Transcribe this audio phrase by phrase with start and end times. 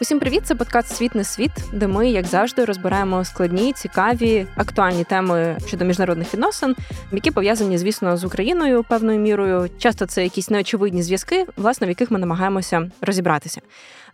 [0.00, 0.42] Усім привіт!
[0.44, 5.84] Це подкаст Світ не світ, де ми, як завжди, розбираємо складні, цікаві, актуальні теми щодо
[5.84, 6.76] міжнародних відносин,
[7.12, 9.70] які пов'язані, звісно, з Україною певною мірою.
[9.78, 13.60] Часто це якісь неочевидні зв'язки, власне, в яких ми намагаємося розібратися.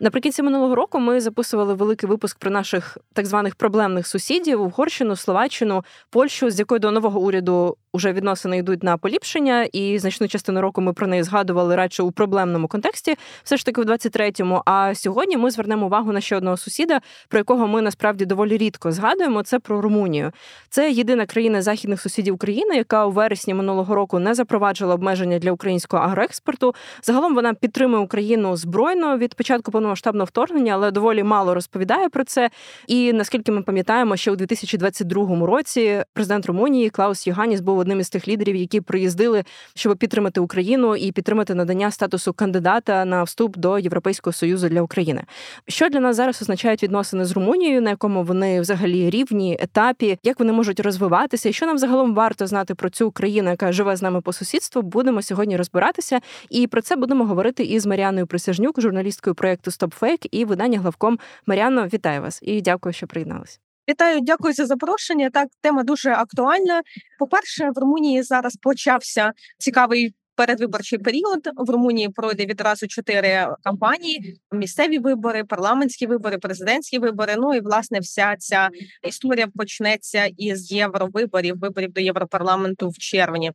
[0.03, 5.85] Наприкінці минулого року ми записували великий випуск про наших так званих проблемних сусідів Угорщину, Словаччину,
[6.11, 10.80] Польщу, з якою до нового уряду вже відносини йдуть на поліпшення, і значну частину року
[10.80, 14.62] ми про неї згадували радше у проблемному контексті, все ж таки в 23-му.
[14.64, 18.93] А сьогодні ми звернемо увагу на ще одного сусіда, про якого ми насправді доволі рідко
[18.93, 19.43] згадуємо.
[19.43, 20.32] Це про Румунію.
[20.68, 25.53] Це єдина країна західних сусідів України, яка у вересні минулого року не запроваджила обмеження для
[25.53, 26.75] українського агроекспорту.
[27.03, 32.51] Загалом вона підтримує Україну збройно від початку повномасштабного вторгнення, але доволі мало розповідає про це.
[32.87, 38.11] І наскільки ми пам'ятаємо, ще у 2022 році президент Румунії Клаус Йоганіс був одним із
[38.11, 43.78] тих лідерів, які приїздили, щоб підтримати Україну і підтримати надання статусу кандидата на вступ до
[43.78, 45.23] Європейського союзу для України.
[45.69, 50.39] Що для нас зараз означають відносини з Румунією, на якому вони взагалі рівні, етапі, як
[50.39, 54.03] вони можуть розвиватися, і що нам загалом варто знати про цю країну, яка живе з
[54.03, 56.21] нами по сусідству, будемо сьогодні розбиратися.
[56.51, 61.86] І про це будемо говорити із Маріаною Присяжнюк, журналісткою проєкту «Стопфейк» і видання главком Маріано.
[61.86, 63.58] Вітаю вас і дякую, що приєдналися.
[63.88, 65.30] Вітаю, дякую за запрошення.
[65.30, 66.83] Так, тема дуже актуальна.
[67.19, 71.48] По перше, в Румунії зараз почався цікавий передвиборчий період.
[71.56, 77.34] В Румунії пройде відразу чотири кампанії: місцеві вибори, парламентські вибори, президентські вибори.
[77.38, 78.70] Ну і власне вся ця
[79.08, 83.53] історія почнеться із євровиборів, виборів до європарламенту в червні.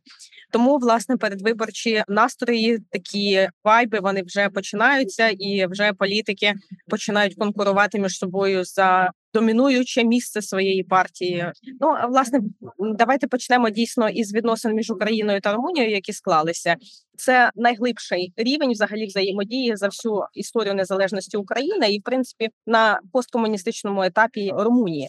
[0.52, 6.54] Тому власне передвиборчі настрої, такі вайби, вони вже починаються, і вже політики
[6.90, 11.52] починають конкурувати між собою за домінуюче місце своєї партії.
[11.80, 12.40] Ну власне,
[12.78, 16.76] давайте почнемо дійсно із відносин між Україною та Румунією, які склалися.
[17.16, 24.02] Це найглибший рівень взагалі взаємодії за всю історію незалежності України і, в принципі, на посткомуністичному
[24.02, 25.08] етапі Румунії,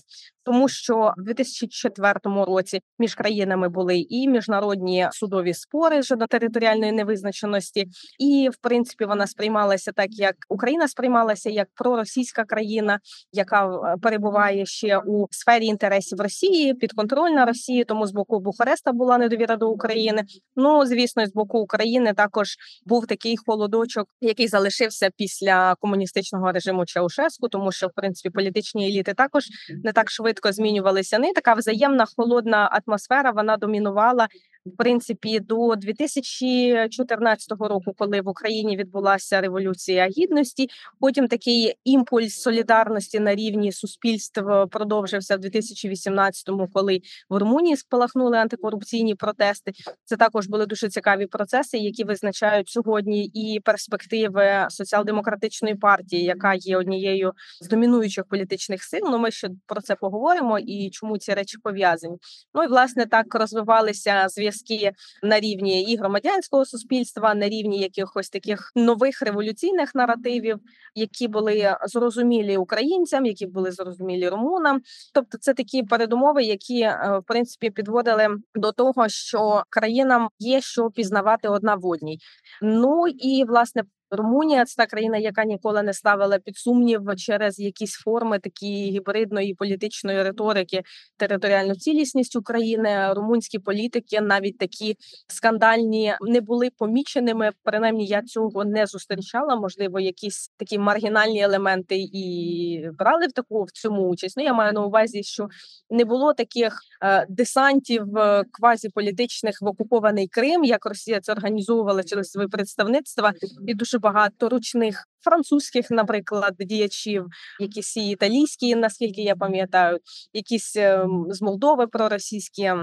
[0.49, 7.87] тому що в 2004 році між країнами були і міжнародні судові спори щодо територіальної невизначеності,
[8.19, 12.99] і в принципі вона сприймалася так, як Україна сприймалася як проросійська країна,
[13.31, 17.83] яка е, перебуває ще у сфері інтересів Росії, підконтрольна Росії.
[17.83, 20.23] Тому з боку Бухареста була недовіра до України.
[20.55, 22.13] Ну звісно, з боку України.
[22.13, 22.55] Також
[22.85, 29.13] був такий холодочок, який залишився після комуністичного режиму Чаушеску, тому що в принципі політичні еліти
[29.13, 29.43] також
[29.83, 31.19] не так швидко змінювалися.
[31.19, 33.31] Не така взаємна холодна атмосфера.
[33.31, 34.27] Вона домінувала
[34.73, 40.67] в принципі до 2014 року, коли в Україні відбулася революція гідності.
[40.99, 49.15] Потім такий імпульс солідарності на рівні суспільств продовжився в 2018-му, коли в Румунії спалахнули антикорупційні
[49.15, 49.71] протести.
[50.05, 56.77] Це також були дуже цікаві процеси, які визначають сьогодні і перспективи соціал-демократичної партії, яка є
[56.77, 59.01] однією з домінуючих політичних сил.
[59.03, 62.17] Ну ми ще про це поговоримо і чому ці речі пов'язані.
[62.53, 64.91] Ну і власне так розвивалися зв'язки зв'язки
[65.23, 70.57] на рівні і громадянського суспільства, на рівні якихось таких нових революційних наративів,
[70.95, 74.81] які були зрозумілі українцям, які були зрозумілі румунам.
[75.13, 80.89] Тобто, це такі передумови, які е, в принципі підводили до того, що країнам є що
[80.89, 82.19] пізнавати одна в одній.
[82.61, 87.93] Ну і власне Румунія це та країна, яка ніколи не ставила під сумнів через якісь
[87.93, 90.83] форми такі гібридної політичної риторики
[91.17, 93.13] територіальну цілісність України.
[93.13, 94.95] Румунські політики навіть такі
[95.27, 97.51] скандальні не були поміченими.
[97.63, 99.55] Принаймні, я цього не зустрічала.
[99.55, 104.37] Можливо, якісь такі маргінальні елементи і брали в таку в цьому участь.
[104.37, 105.47] Ну я маю на увазі, що
[105.89, 112.31] не було таких е, десантів е, квазіполітичних в окупований Крим, як Росія це організовувала через
[112.31, 113.33] свої представництва
[113.67, 117.25] і дуже багато ручних французьких, наприклад, діячів,
[117.59, 119.99] якісь і італійські, наскільки я пам'ятаю,
[120.33, 122.73] якісь ем, з Молдови проросійські.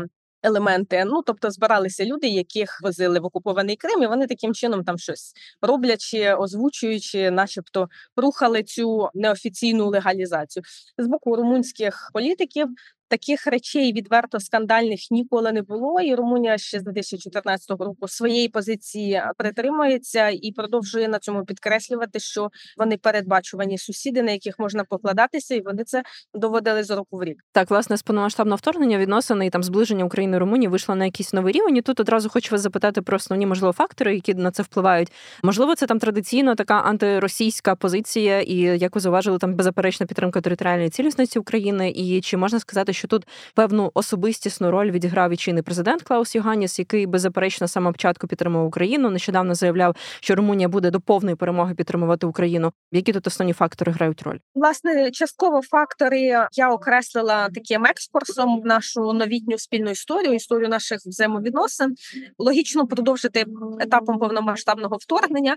[0.42, 4.98] Елементи, ну тобто збиралися люди, яких возили в окупований Крим, і вони таким чином там
[4.98, 5.32] щось
[5.62, 10.62] роблячи, озвучуючи, начебто, рухали цю неофіційну легалізацію
[10.98, 12.68] з боку румунських політиків.
[13.08, 19.22] Таких речей відверто скандальних ніколи не було, і Румунія ще з 2014 року своєї позиції
[19.38, 25.60] притримується і продовжує на цьому підкреслювати, що вони передбачувані сусіди, на яких можна покладатися, і
[25.60, 26.02] вони це
[26.34, 27.42] доводили з року в рік.
[27.52, 31.32] Так, власне, з повномасштабного вторгнення відносини і там зближення України і Румунії вийшло на якийсь
[31.32, 31.76] новий рівень.
[31.76, 35.12] І Тут одразу хочу вас запитати про основні можливо фактори, які на це впливають.
[35.42, 40.90] Можливо, це там традиційно така антиросійська позиція, і як ви зауважили, там беззаперечна підтримка територіальної
[40.90, 42.92] цілісності України, і чи можна сказати?
[42.96, 48.26] Що тут певну особистісну роль відіграв і чинний президент Клаус Йоганіс, який беззаперечно саме початку
[48.26, 49.10] підтримував Україну.
[49.10, 52.72] Нещодавно заявляв, що Румунія буде до повної перемоги підтримувати Україну.
[52.92, 54.38] Які тут основні фактори грають роль?
[54.54, 56.20] Власне, частково фактори
[56.52, 61.94] я окреслила таким екскурсом в нашу новітню спільну історію, історію наших взаємовідносин.
[62.38, 63.44] Логічно продовжити
[63.80, 65.56] етапом повномасштабного вторгнення.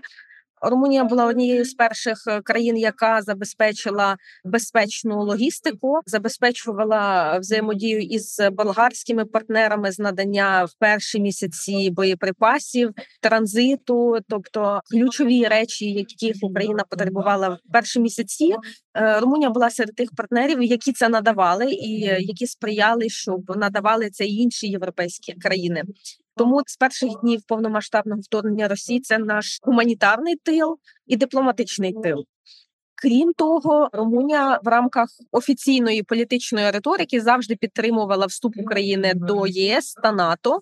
[0.60, 9.24] Румунія була однією з перших е, країн, яка забезпечила безпечну логістику, забезпечувала взаємодію із болгарськими
[9.24, 12.90] партнерами з надання в перші місяці боєприпасів,
[13.20, 18.54] транзиту, тобто ключові речі, яких Україна потребувала в перші місяці.
[18.94, 24.26] Е, Румунія була серед тих партнерів, які це надавали, і які сприяли, щоб надавали це
[24.26, 25.82] інші європейські країни.
[26.40, 32.24] Тому з перших днів повномасштабного вторгнення Росії це наш гуманітарний тил і дипломатичний тил.
[33.02, 40.12] Крім того, Румунія в рамках офіційної політичної риторики завжди підтримувала вступ України до ЄС та
[40.12, 40.60] НАТО.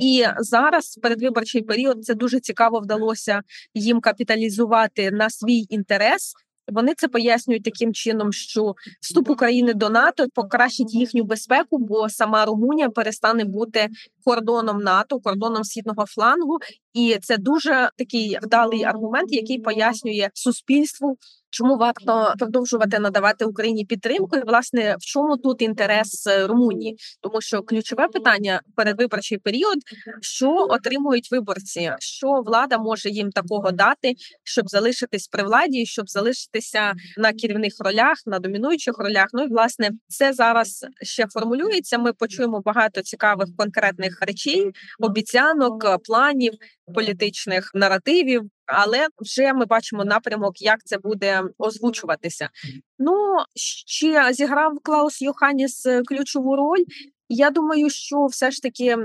[0.00, 3.42] І зараз, в передвиборчий період, це дуже цікаво вдалося
[3.74, 6.34] їм капіталізувати на свій інтерес.
[6.68, 12.44] Вони це пояснюють таким чином, що вступ України до НАТО покращить їхню безпеку, бо сама
[12.44, 13.88] Румунія перестане бути
[14.26, 16.58] кордоном НАТО, кордоном східного флангу,
[16.94, 21.16] і це дуже такий вдалий аргумент, який пояснює суспільству,
[21.50, 24.36] чому варто продовжувати надавати Україні підтримку.
[24.36, 29.78] І власне в чому тут інтерес е, Румунії, тому що ключове питання передвиборчий період,
[30.20, 34.14] що отримують виборці, що влада може їм такого дати,
[34.44, 39.26] щоб залишитись при владі, щоб залишитися на керівних ролях, на домінуючих ролях.
[39.32, 41.98] Ну і власне це зараз ще формулюється.
[41.98, 46.52] Ми почуємо багато цікавих конкретних речей, обіцянок, планів
[46.94, 52.50] політичних наративів, але вже ми бачимо напрямок, як це буде озвучуватися.
[52.98, 56.84] Ну ще зіграв Клаус Йоханіс е, ключову роль.
[57.28, 58.96] Я думаю, що все ж таки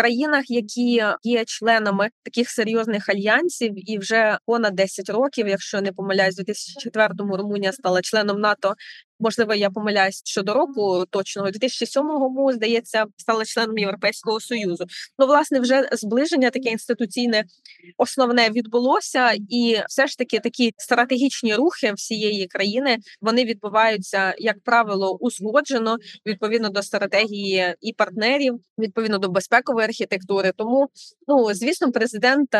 [0.00, 6.38] країнах, які є членами таких серйозних альянсів, і вже понад 10 років, якщо не помиляюсь,
[6.38, 8.74] у 2004-му Румунія стала членом НАТО
[9.20, 14.84] Можливо, я помиляюсь щодо року точного 2007-му, здається, стала членом Європейського союзу.
[15.18, 17.44] Ну, власне, вже зближення таке інституційне
[17.96, 25.16] основне відбулося, і все ж таки такі стратегічні рухи всієї країни вони відбуваються, як правило,
[25.20, 30.52] узгоджено відповідно до стратегії і партнерів, відповідно до безпекової архітектури.
[30.56, 30.88] Тому,
[31.28, 32.58] ну звісно, президент е,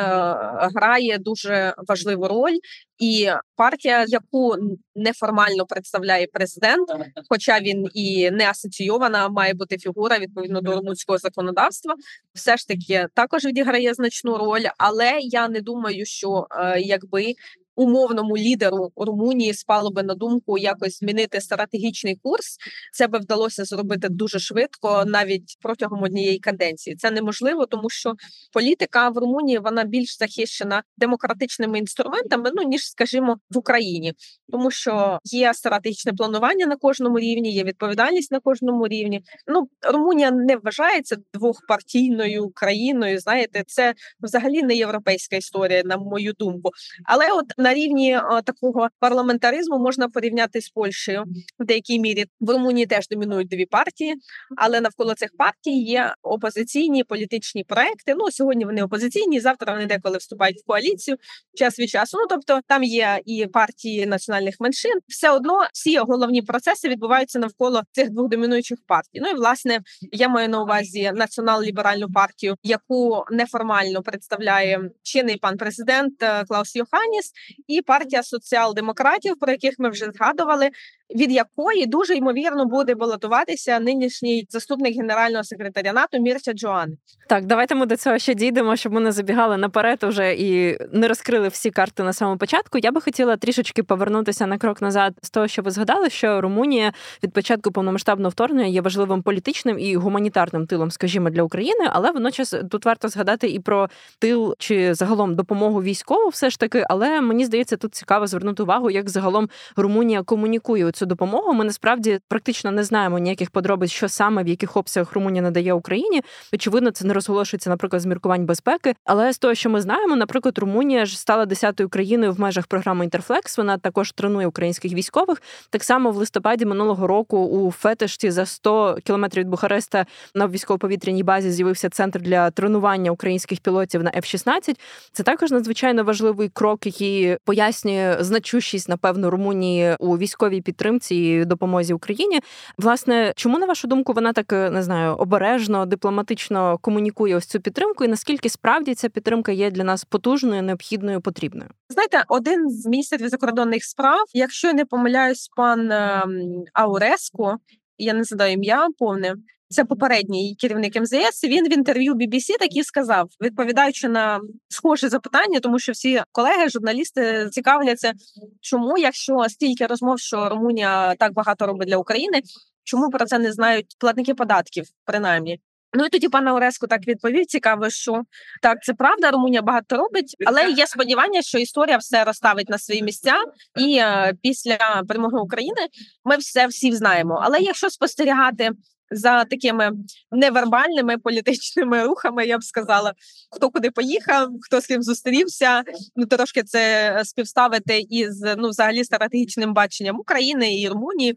[0.75, 2.59] грає дуже важливу роль,
[2.99, 4.57] і партія, яку
[4.95, 6.89] неформально представляє президент,
[7.29, 11.95] хоча він і не асоційована, має бути фігура відповідно до румунського законодавства,
[12.35, 14.65] все ж таки також відіграє значну роль.
[14.79, 17.35] Але я не думаю, що е, якби
[17.81, 22.57] умовному лідеру Румунії спало би на думку якось змінити стратегічний курс.
[22.93, 26.97] Це би вдалося зробити дуже швидко, навіть протягом однієї каденції.
[26.97, 28.15] Це неможливо, тому що
[28.53, 34.15] політика в Румунії вона більш захищена демократичними інструментами, ну ніж, скажімо, в Україні,
[34.53, 39.23] тому що є стратегічне планування на кожному рівні, є відповідальність на кожному рівні.
[39.47, 43.19] Ну Румунія не вважається двохпартійною країною.
[43.19, 46.71] Знаєте, це взагалі не європейська історія, на мою думку.
[47.05, 51.25] Але от на на рівні такого парламентаризму можна порівняти з Польщею
[51.59, 52.25] в деякій мірі.
[52.41, 54.15] В Румунії теж домінують дві партії,
[54.57, 58.15] але навколо цих партій є опозиційні політичні проекти.
[58.19, 61.17] Ну сьогодні вони опозиційні, завтра вони деколи вступають в коаліцію
[61.55, 62.19] час від часу.
[62.21, 64.99] Ну тобто там є і партії національних меншин.
[65.09, 69.21] Все одно всі головні процеси відбуваються навколо цих двох домінуючих партій.
[69.23, 69.81] Ну і власне
[70.13, 77.33] я маю на увазі націонал-ліберальну партію, яку неформально представляє чинний пан президент е, Клаус Йоханіс,
[77.67, 80.71] і партія соціал-демократів, про яких ми вже згадували,
[81.17, 86.97] від якої дуже ймовірно буде балотуватися нинішній заступник генерального секретаря НАТО Мірча Джоан.
[87.29, 91.09] Так, давайте ми до цього ще дійдемо, щоб ми не забігали наперед уже і не
[91.09, 92.79] розкрили всі карти на самому початку.
[92.79, 96.93] Я би хотіла трішечки повернутися на крок назад з того, що ви згадали, що Румунія
[97.23, 102.55] від початку повномасштабного вторгнення є важливим політичним і гуманітарним тилом, скажімо, для України, але водночас
[102.71, 103.89] тут варто згадати і про
[104.19, 106.85] тил чи загалом допомогу військову, все ж таки.
[106.89, 111.53] Але мені здається, тут цікаво звернути увагу, як загалом Румунія комунікує цю допомогу.
[111.53, 116.23] Ми насправді практично не знаємо ніяких подробиць, що саме в яких обсягах Румунія надає Україні.
[116.55, 118.95] Очевидно, це не розголошується, наприклад, з міркувань безпеки.
[119.05, 123.05] Але з того, що ми знаємо, наприклад, Румунія ж стала десятою країною в межах програми
[123.05, 123.59] Інтерфлекс.
[123.59, 125.43] Вона також тренує українських військових.
[125.71, 131.23] Так само в листопаді минулого року у Фетешті за 100 кілометрів від Бухареста на військово-повітряній
[131.23, 134.77] базі з'явився центр для тренування українських пілотів на F-16.
[135.13, 141.45] Це також надзвичайно важливий крок, який пояснює значущість, напевно, Румунії у військовій підтримці підтримці і
[141.45, 142.41] допомозі Україні.
[142.79, 148.05] Власне, чому на вашу думку вона так не знаю обережно, дипломатично комунікує ось цю підтримку,
[148.05, 151.71] і наскільки справді ця підтримка є для нас потужною, необхідною, потрібною?
[151.89, 157.59] Знаєте, один з міністрів закордонних справ, якщо не помиляюсь, пан ем, Ауреско,
[157.99, 159.35] я не задаю ім'я повне.
[159.73, 161.45] Це попередній керівник МЗС.
[161.45, 166.69] Він в інтерв'ю BBC так і сказав, відповідаючи на схоже запитання, тому що всі колеги,
[166.69, 168.13] журналісти цікавляться,
[168.61, 172.43] чому, якщо стільки розмов, що Румунія так багато робить для України,
[172.85, 175.61] чому про це не знають платники податків, принаймні.
[175.93, 177.47] Ну і тоді пане Ореску так відповів.
[177.47, 178.23] Цікаво, що
[178.63, 179.31] так це правда.
[179.31, 183.35] Румунія багато робить, але є сподівання, що історія все розставить на свої місця,
[183.79, 185.89] і е, після перемоги України
[186.25, 187.41] ми все всі знаємо.
[187.45, 188.71] Але якщо спостерігати
[189.11, 189.93] за такими
[190.33, 193.15] невербальними політичними рухами, я б сказала,
[193.51, 195.83] хто куди поїхав, хто з ким зустрівся.
[196.17, 201.37] Ну трошки це співставити із ну, взагалі стратегічним баченням України і Румунії,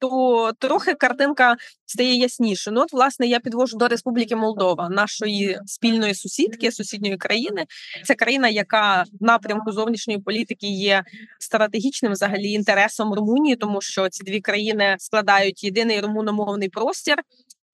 [0.00, 2.70] то трохи картинка стає ясніше.
[2.70, 7.66] Ну, от, власне, я підвожу до Республіки Молдова, нашої спільної сусідки, сусідньої країни.
[8.04, 11.04] Це країна, яка в напрямку зовнішньої політики є
[11.38, 17.11] стратегічним взагалі інтересом Румунії, тому що ці дві країни складають єдиний румуномовний простір,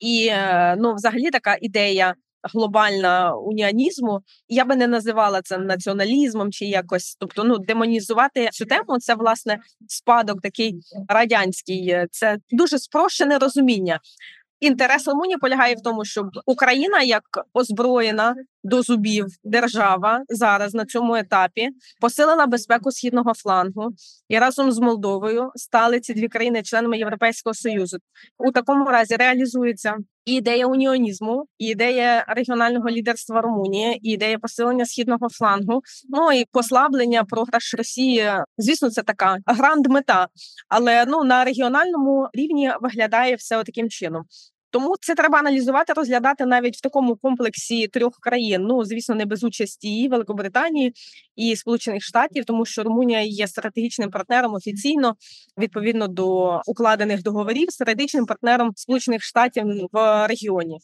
[0.00, 2.14] і е, ну, взагалі, така ідея.
[2.54, 8.98] Глобальна уніанізму, я би не називала це націоналізмом чи якось, тобто ну демонізувати цю тему.
[8.98, 10.74] Це власне спадок такий
[11.08, 12.06] радянський.
[12.10, 14.00] Це дуже спрощене розуміння.
[14.60, 17.22] Інтерес Румунії полягає в тому, щоб Україна, як
[17.54, 21.68] озброєна до зубів держава зараз на цьому етапі
[22.00, 23.88] посилила безпеку східного флангу
[24.28, 27.98] і разом з Молдовою стали ці дві країни членами Європейського союзу.
[28.38, 35.82] У такому разі реалізується ідея уніонізму, ідея регіонального лідерства Румунії, ідея посилення східного флангу.
[36.08, 38.30] Ну і послаблення програш Росії.
[38.58, 40.28] Звісно, це така гранд мета,
[40.68, 44.24] але ну на регіональному рівні виглядає все таким чином.
[44.70, 48.62] Тому це треба аналізувати, розглядати навіть в такому комплексі трьох країн.
[48.62, 50.92] Ну звісно, не без участі і Великобританії
[51.36, 55.14] і Сполучених Штатів, тому що Румунія є стратегічним партнером офіційно
[55.58, 60.78] відповідно до укладених договорів, стратегічним партнером Сполучених Штатів в регіоні.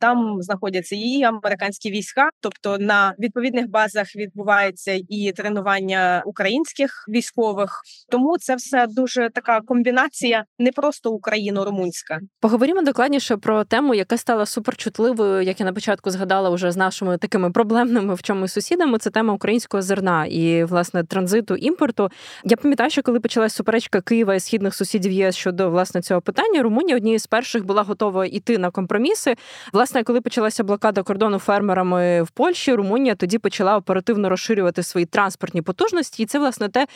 [0.00, 7.82] Там знаходяться і американські війська, тобто на відповідних базах відбувається і тренування українських військових.
[8.10, 12.20] Тому це все дуже така комбінація, не просто україно-румунська.
[12.40, 17.18] Поговоримо докладніше про тему, яка стала суперчутливою, як я на початку згадала, вже з нашими
[17.18, 18.98] такими проблемними в чомусь сусідами.
[18.98, 22.10] Це тема українського зерна і власне транзиту імпорту.
[22.44, 26.62] Я пам'ятаю, що коли почалась суперечка Києва і східних сусідів ЄС щодо власне цього питання,
[26.62, 29.34] Румунія однією з перших була готова йти на компроміси.
[29.72, 35.06] Власне, власне, коли почалася блокада кордону фермерами в Польщі, Румунія тоді почала оперативно розширювати свої
[35.06, 36.86] транспортні потужності, і це власне те,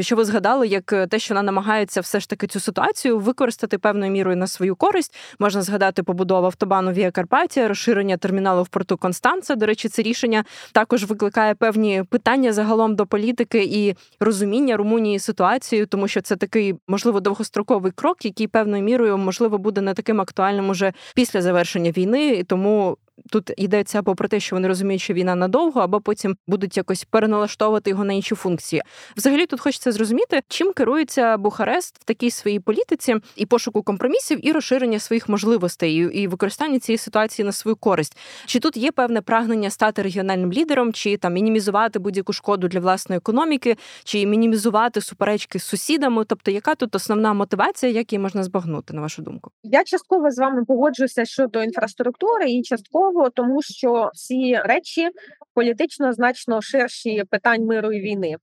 [0.00, 4.12] що ви згадали, як те, що вона намагається все ж таки цю ситуацію використати певною
[4.12, 5.14] мірою на свою користь.
[5.38, 9.54] Можна згадати побудову автобану Вія Карпатія, розширення терміналу в порту Констанца.
[9.54, 15.86] До речі, це рішення також викликає певні питання загалом до політики і розуміння Румунії ситуацію,
[15.86, 20.70] тому що це такий можливо довгостроковий крок, який певною мірою можливо буде не таким актуальним
[20.70, 22.96] уже після завершення війни тому
[23.30, 27.04] тут йдеться або про те, що вони розуміють, що війна надовго, або потім будуть якось
[27.04, 28.82] переналаштовувати його на інші функції.
[29.16, 34.52] Взагалі тут хочеться зрозуміти, чим керується Бухарест в такій своїй політиці і пошуку компромісів, і
[34.52, 38.18] розширення своїх можливостей, і використання цієї ситуації на свою користь.
[38.46, 43.16] Чи тут є певне прагнення стати регіональним лідером, чи там мінімізувати будь-яку шкоду для власної
[43.16, 46.24] економіки, чи мінімізувати суперечки з сусідами?
[46.24, 49.50] Тобто, яка тут основна мотивація, як її можна збагнути, на вашу думку?
[49.62, 55.08] Я частково з вами погоджуюся щодо інфраструктури і частково того, тому що ці речі
[55.54, 58.36] політично значно ширші питань миру і війни.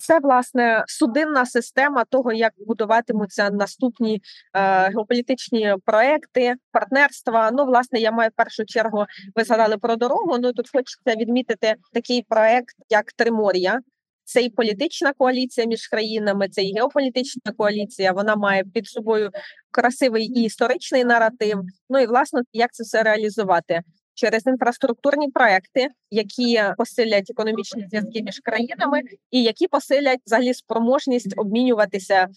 [0.00, 4.22] Це власне судинна система того, як будуватимуться наступні
[4.54, 7.50] е, геополітичні проекти, партнерства.
[7.52, 9.04] Ну, власне, я маю в першу чергу.
[9.36, 10.38] Ви згадали про дорогу.
[10.38, 13.80] Ну тут хочеться відмітити такий проект, як Тримор'я.
[14.24, 18.12] Це і політична коаліція між країнами, це і геополітична коаліція.
[18.12, 19.30] Вона має під собою
[19.70, 21.60] красивий і історичний наратив.
[21.90, 23.82] Ну і власне, як це все реалізувати
[24.18, 32.28] через інфраструктурні проекти, які посилять економічні зв'язки між країнами, і які посилять взагалі спроможність обмінюватися.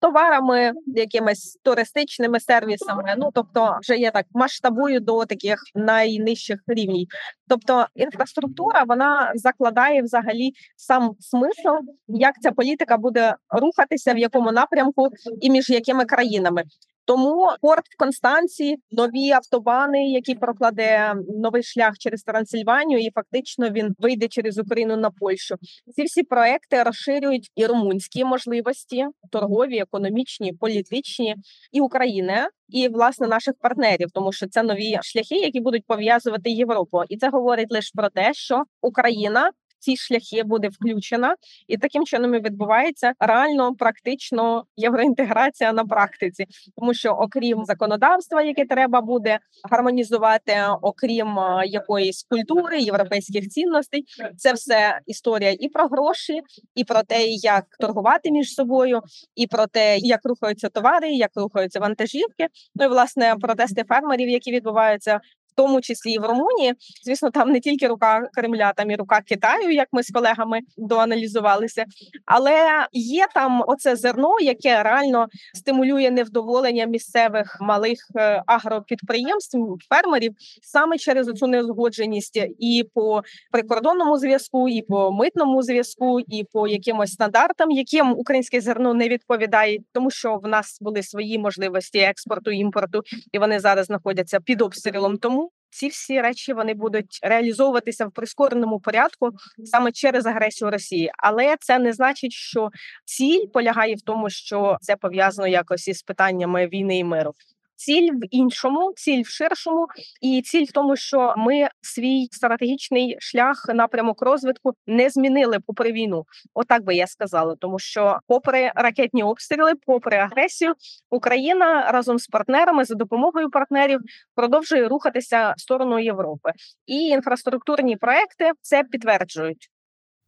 [0.00, 7.08] Товарами, якимись туристичними сервісами, ну тобто, вже є так масштабую до таких найнижчих рівнів.
[7.48, 11.68] Тобто, інфраструктура вона закладає взагалі сам смисл,
[12.08, 15.08] як ця політика буде рухатися, в якому напрямку
[15.40, 16.64] і між якими країнами.
[17.08, 23.94] Тому порт в Констанції, нові автобани, які прокладе новий шлях через Трансильванію, і фактично він
[23.98, 25.54] вийде через Україну на Польщу.
[25.96, 31.36] Ці всі проекти розширюють і румунські можливості, торгові, економічні, політичні
[31.72, 32.48] і України.
[32.68, 37.30] І власне наших партнерів, тому що це нові шляхи, які будуть пов'язувати Європу, і це
[37.30, 41.36] говорить лише про те, що Україна ці шляхи буде включена,
[41.68, 48.64] і таким чином і відбувається реально практично євроінтеграція на практиці, тому що окрім законодавства, яке
[48.64, 49.38] треба буде
[49.70, 54.04] гармонізувати, окрім е, якоїсь культури, європейських цінностей,
[54.36, 56.40] це все історія і про гроші,
[56.74, 59.00] і про те, як торгувати між собою,
[59.34, 62.48] і про те, як рухаються товари, як рухаються вантажівки.
[62.74, 65.20] Ну і власне протести фермерів, які відбуваються
[65.58, 66.74] тому числі і в Румунії.
[67.04, 71.84] Звісно, там не тільки рука Кремля, там і рука Китаю, як ми з колегами доаналізувалися,
[72.26, 80.98] але є там оце зерно, яке реально стимулює невдоволення місцевих малих е, агропідприємств, фермерів саме
[80.98, 83.22] через цю неузгодженість і по
[83.52, 89.78] прикордонному зв'язку, і по митному зв'язку, і по якимось стандартам, яким українське зерно не відповідає,
[89.92, 95.18] тому що в нас були свої можливості експорту імпорту, і вони зараз знаходяться під обстрілом.
[95.18, 99.30] Тому ці всі речі вони будуть реалізовуватися в прискореному порядку
[99.64, 102.70] саме через агресію Росії, але це не значить, що
[103.04, 107.34] ціль полягає в тому, що це пов'язано якось із питаннями війни і миру
[107.78, 109.86] ціль в іншому, ціль в ширшому,
[110.20, 116.24] і ціль в тому, що ми свій стратегічний шлях напрямок розвитку не змінили попри війну.
[116.54, 120.74] Отак би я сказала, тому що, попри ракетні обстріли, попри агресію,
[121.10, 124.00] Україна разом з партнерами за допомогою партнерів
[124.34, 126.52] продовжує рухатися в сторону Європи,
[126.86, 129.70] і інфраструктурні проекти це підтверджують.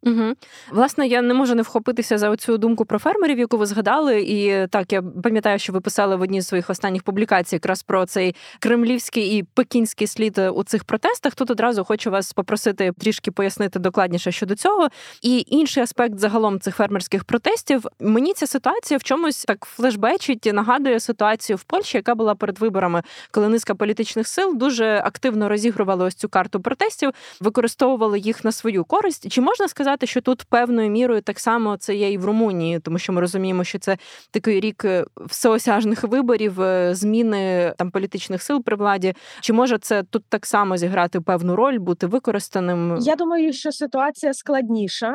[0.03, 0.35] Угу.
[0.71, 4.21] Власне, я не можу не вхопитися за цю думку про фермерів, яку ви згадали.
[4.21, 8.07] І так я пам'ятаю, що ви писали в одній з своїх останніх публікацій якраз про
[8.07, 11.35] цей кремлівський і пекінський слід у цих протестах.
[11.35, 14.89] Тут одразу хочу вас попросити трішки пояснити докладніше щодо цього.
[15.23, 17.87] І інший аспект загалом цих фермерських протестів.
[18.01, 22.59] Мені ця ситуація в чомусь так флешбечить, і нагадує ситуацію в Польщі, яка була перед
[22.59, 28.53] виборами, коли низка політичних сил дуже активно розігрували ось цю карту протестів, використовували їх на
[28.53, 29.33] свою користь.
[29.33, 29.90] Чи можна сказати?
[29.91, 33.21] Сказати, що тут певною мірою так само це є і в Румунії, тому що ми
[33.21, 33.97] розуміємо, що це
[34.31, 39.15] такий рік е, всеосяжних виборів, е, зміни там політичних сил при владі.
[39.41, 42.99] Чи може це тут так само зіграти певну роль, бути використаним?
[43.01, 45.15] Я думаю, що ситуація складніша,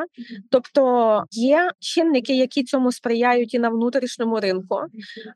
[0.50, 4.80] тобто є чинники, які цьому сприяють і на внутрішньому ринку.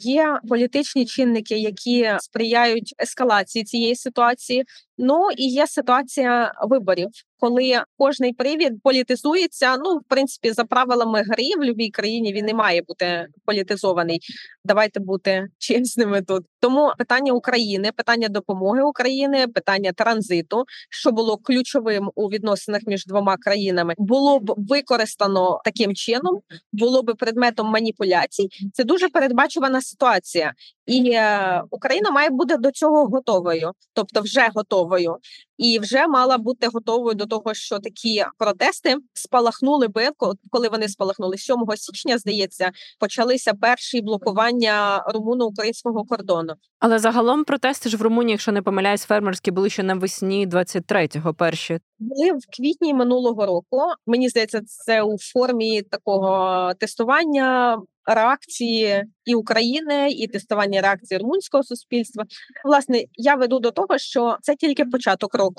[0.01, 4.65] Є політичні чинники, які сприяють ескалації цієї ситуації.
[5.03, 7.09] Ну і є ситуація виборів,
[7.39, 9.77] коли кожний привід політизується.
[9.77, 14.21] Ну, в принципі, за правилами гри в будь-якій країні він не має бути політизований.
[14.65, 16.45] Давайте бути чесними тут.
[16.61, 23.37] Тому питання України, питання допомоги України, питання транзиту, що було ключовим у відносинах між двома
[23.37, 26.41] країнами, було б використано таким чином,
[26.73, 28.49] було б предметом маніпуляцій.
[28.73, 30.53] Це дуже передбачувана ситуація,
[30.91, 35.17] і е, Україна має бути до цього готовою, тобто вже готовою,
[35.61, 40.09] і вже мала бути готовою до того, що такі протести спалахнули би,
[40.51, 42.19] коли вони спалахнули 7 січня.
[42.19, 42.71] Здається,
[43.01, 46.55] почалися перші блокування румуно-українського кордону.
[46.79, 51.81] Але загалом протести ж в Румунії, якщо не помиляюсь, фермерські були ще навесні 23-го перші
[52.01, 53.81] були в квітні минулого року.
[54.07, 62.25] Мені здається, це у формі такого тестування реакції і України, і тестування реакції румунського суспільства.
[62.65, 65.50] Власне, я веду до того, що це тільки початок року,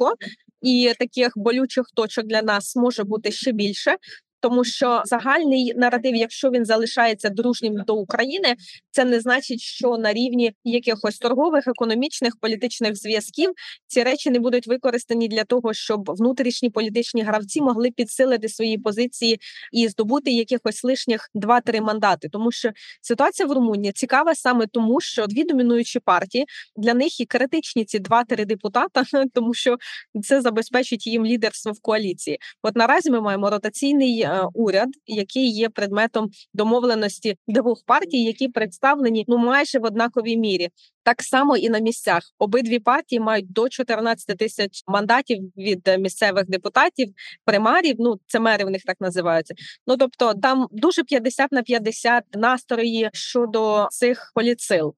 [0.61, 3.95] і таких болючих точок для нас може бути ще більше
[4.41, 8.55] тому що загальний наратив, якщо він залишається дружнім до України,
[8.91, 13.51] це не значить, що на рівні якихось торгових, економічних, політичних зв'язків
[13.87, 19.39] ці речі не будуть використані для того, щоб внутрішні політичні гравці могли підсилити свої позиції
[19.71, 25.27] і здобути якихось лишніх два-три мандати, тому що ситуація в Румунії цікава саме тому, що
[25.27, 29.77] дві домінуючі партії для них і критичні ці два-три депутата, тому що
[30.23, 32.39] це забезпечить їм лідерство в коаліції.
[32.63, 39.37] От наразі ми маємо ротаційний уряд, який є предметом домовленості двох партій, які представлені ну
[39.37, 40.69] майже в однаковій мірі.
[41.03, 47.09] Так само і на місцях обидві партії мають до 14 тисяч мандатів від місцевих депутатів,
[47.45, 47.95] примарів.
[47.99, 49.53] Ну це мери в них так називаються.
[49.87, 54.95] Ну тобто там дуже 50 на 50 настрої щодо цих політсил.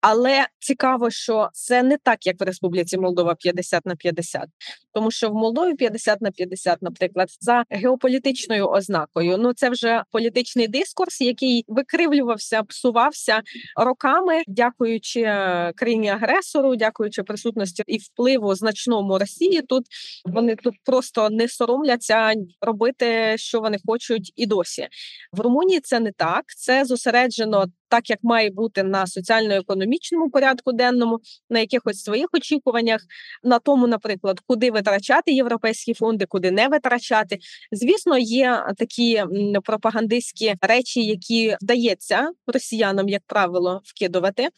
[0.00, 4.44] Але цікаво, що це не так, як в Республіці Молдова 50 на 50.
[4.92, 9.38] тому що в Молдові 50 на 50, наприклад, за геополітичною ознакою.
[9.38, 13.42] Ну це вже політичний дискурс, який викривлювався, псувався
[13.76, 19.62] роками, дякуючи е, країні агресору, дякуючи присутності і впливу значному Росії.
[19.62, 19.86] Тут
[20.24, 24.88] вони тут просто не соромляться робити, що вони хочуть, і досі
[25.32, 26.44] в Румунії це не так.
[26.56, 33.00] Це зосереджено так, як має бути на соціально-економічному порядку денному, на якихось своїх очікуваннях,
[33.44, 37.38] на тому, наприклад, куди витрачати європейські фонди, куди не витрачати.
[37.72, 39.24] Звісно, є такі
[39.64, 44.48] пропагандистські речі, які вдається росіянам, як правило, вкидувати.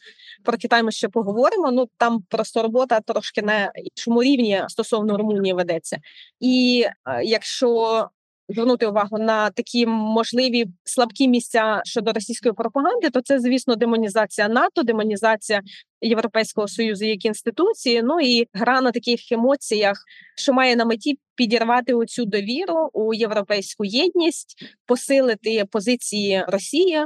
[0.43, 1.71] Про Китай ми ще поговоримо.
[1.71, 5.97] Ну там просто робота трошки на іншому рівні стосовно Румунії ведеться,
[6.39, 8.09] і е, якщо
[8.49, 14.83] звернути увагу на такі можливі слабкі місця щодо російської пропаганди, то це, звісно, демонізація НАТО,
[14.83, 15.61] демонізація
[16.01, 18.01] Європейського союзу як інституції.
[18.03, 19.97] Ну і гра на таких емоціях,
[20.37, 27.05] що має на меті підірвати оцю довіру у європейську єдність, посилити позиції Росії.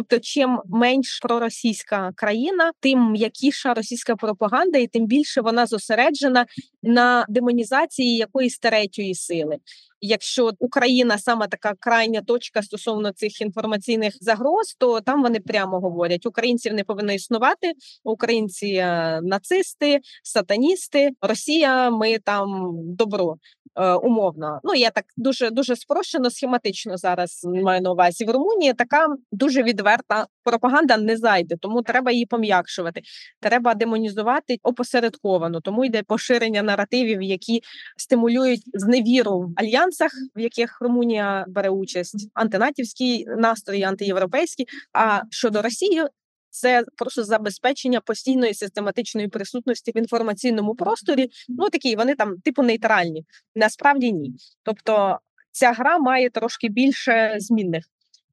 [0.00, 6.46] Тобто, чим менш проросійська країна, тим м'якіша російська пропаганда, і тим більше вона зосереджена
[6.82, 9.56] на демонізації якоїсь третьої сили.
[10.00, 16.26] Якщо Україна саме така крайня точка стосовно цих інформаційних загроз, то там вони прямо говорять:
[16.26, 17.72] українців не повинно існувати,
[18.04, 23.36] українці е, нацисти, сатаністи, Росія, ми там добро.
[23.76, 24.60] Е, умовно.
[24.64, 28.74] Ну я так дуже дуже спрощено, схематично зараз маю на увазі в Румунії.
[28.74, 33.02] Така дуже відверта пропаганда не зайде, тому треба її пом'якшувати.
[33.40, 35.60] Треба демонізувати опосередковано.
[35.60, 37.60] Тому йде поширення наративів, які
[37.96, 44.66] стимулюють зневіру в альянсах, в яких Румунія бере участь, антинатівські настрої, антиєвропейські.
[44.92, 46.02] А щодо Росії,
[46.50, 51.30] це просто забезпечення постійної систематичної присутності в інформаційному просторі.
[51.48, 53.24] Ну такі вони там типу нейтральні.
[53.54, 54.34] Насправді ні.
[54.62, 55.18] Тобто
[55.50, 57.84] ця гра має трошки більше змінних.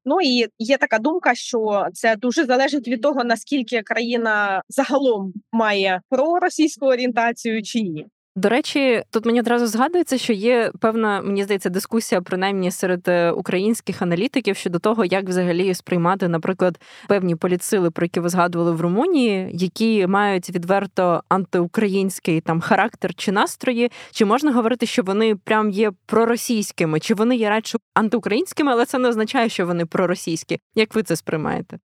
[0.04, 6.02] Ну і є така думка, що це дуже залежить від того наскільки країна загалом має
[6.08, 8.06] проросійську орієнтацію чи ні.
[8.38, 13.30] До речі, тут мені одразу згадується, що є певна, мені здається, дискусія принаймні серед е,
[13.30, 18.80] українських аналітиків щодо того, як взагалі сприймати, наприклад, певні політсили, про які ви згадували в
[18.80, 23.90] Румунії, які мають відверто антиукраїнський там характер чи настрої.
[24.10, 28.98] Чи можна говорити, що вони прям є проросійськими, чи вони є радше антиукраїнськими, але це
[28.98, 30.58] не означає, що вони проросійські.
[30.74, 31.78] Як ви це сприймаєте?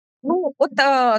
[0.59, 0.75] От е,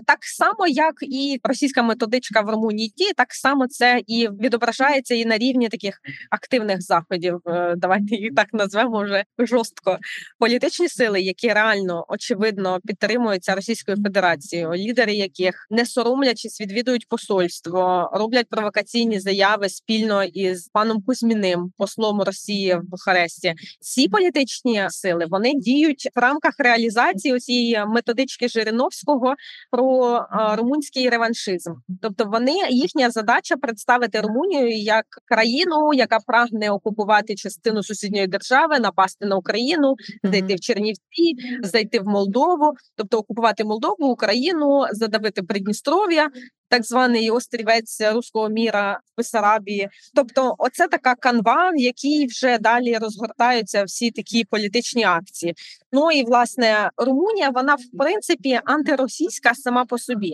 [0.05, 5.37] так само, як і російська методичка в Румунії так само це і відображається і на
[5.37, 7.39] рівні таких активних заходів.
[7.47, 9.97] Е, давайте їх так назвемо вже жорстко.
[10.39, 18.47] Політичні сили, які реально очевидно підтримуються Російською Федерацією, лідери яких не соромлячись, відвідують посольство, роблять
[18.49, 23.53] провокаційні заяви спільно із паном Кузьміним, послом Росії в Бухаресті.
[23.79, 29.35] Ці політичні сили вони діють в рамках реалізації цієї методички Жириновського, Жириновського
[29.71, 31.73] про румунський реваншизм.
[32.01, 39.25] Тобто, вони їхня задача представити Румунію як країну, яка прагне окупувати частину сусідньої держави, напасти
[39.25, 46.29] на Україну, зайти в Чернівці, зайти в Молдову, тобто окупувати Молдову, Україну, задавити Придністров'я
[46.69, 49.89] так званий острівець руського міра в Бесарабії.
[50.15, 55.53] Тобто, оце така канва, в якій вже далі розгортаються всі такі політичні акції.
[55.91, 60.33] Ну і власне Румунія, вона в принципі антиросійська сама по собі,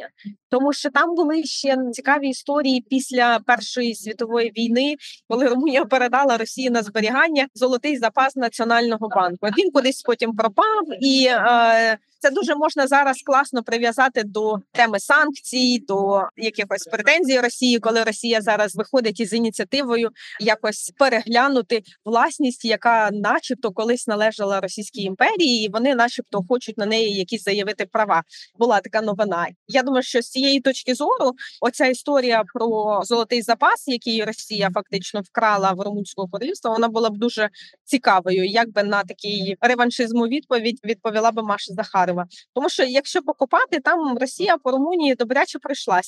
[0.50, 4.96] тому що там були ще цікаві історії після Першої світової війни,
[5.28, 9.48] коли Румунія передала Росії на зберігання золотий запас національного банку.
[9.58, 11.26] Він кудись потім пропав і.
[11.30, 18.04] Е, це дуже можна зараз класно прив'язати до теми санкцій, до якихось претензій Росії, коли
[18.04, 25.70] Росія зараз виходить із ініціативою якось переглянути власність, яка, начебто, колись належала Російській імперії, і
[25.70, 28.24] вони, начебто, хочуть на неї якісь заявити права.
[28.60, 29.48] Була така новина.
[29.68, 31.32] Я думаю, що з цієї точки зору
[31.62, 37.18] оця історія про золотий запас, який Росія фактично вкрала в румунського королівства, вона була б
[37.18, 37.50] дуже
[37.84, 42.12] цікавою, якби на такий реваншизм у відповідь відповіла би Маша Захар.
[42.12, 42.28] Києва.
[42.54, 45.60] Тому що якщо покопати, там Росія по Румунії добряче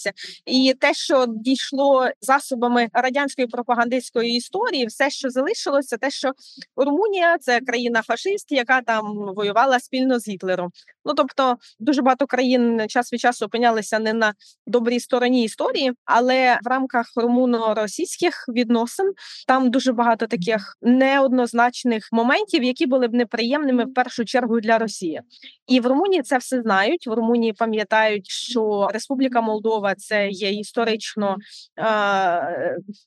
[0.03, 0.11] пройшлася,
[0.45, 6.31] і те, що дійшло засобами радянської пропагандистської історії, все, що залишилося, те, що
[6.75, 10.71] Румунія це країна фашист, яка там воювала спільно з Гітлером.
[11.05, 14.33] Ну тобто дуже багато країн час від часу опинялися не на
[14.67, 19.13] добрій стороні історії, але в рамках румуно-російських відносин
[19.47, 25.21] там дуже багато таких неоднозначних моментів, які були б неприємними в першу чергу для Росії,
[25.67, 27.07] і в Румунії це все знають.
[27.07, 31.37] В Румунії пам'ятають, що Республіка Молдова Молдова це є історично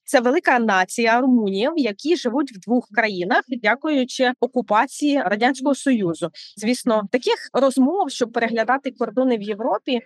[0.04, 6.30] це велика нація румунів, які живуть в двох країнах, дякуючи окупації радянського союзу.
[6.56, 10.00] Звісно, таких розмов, щоб переглядати кордони в Європі.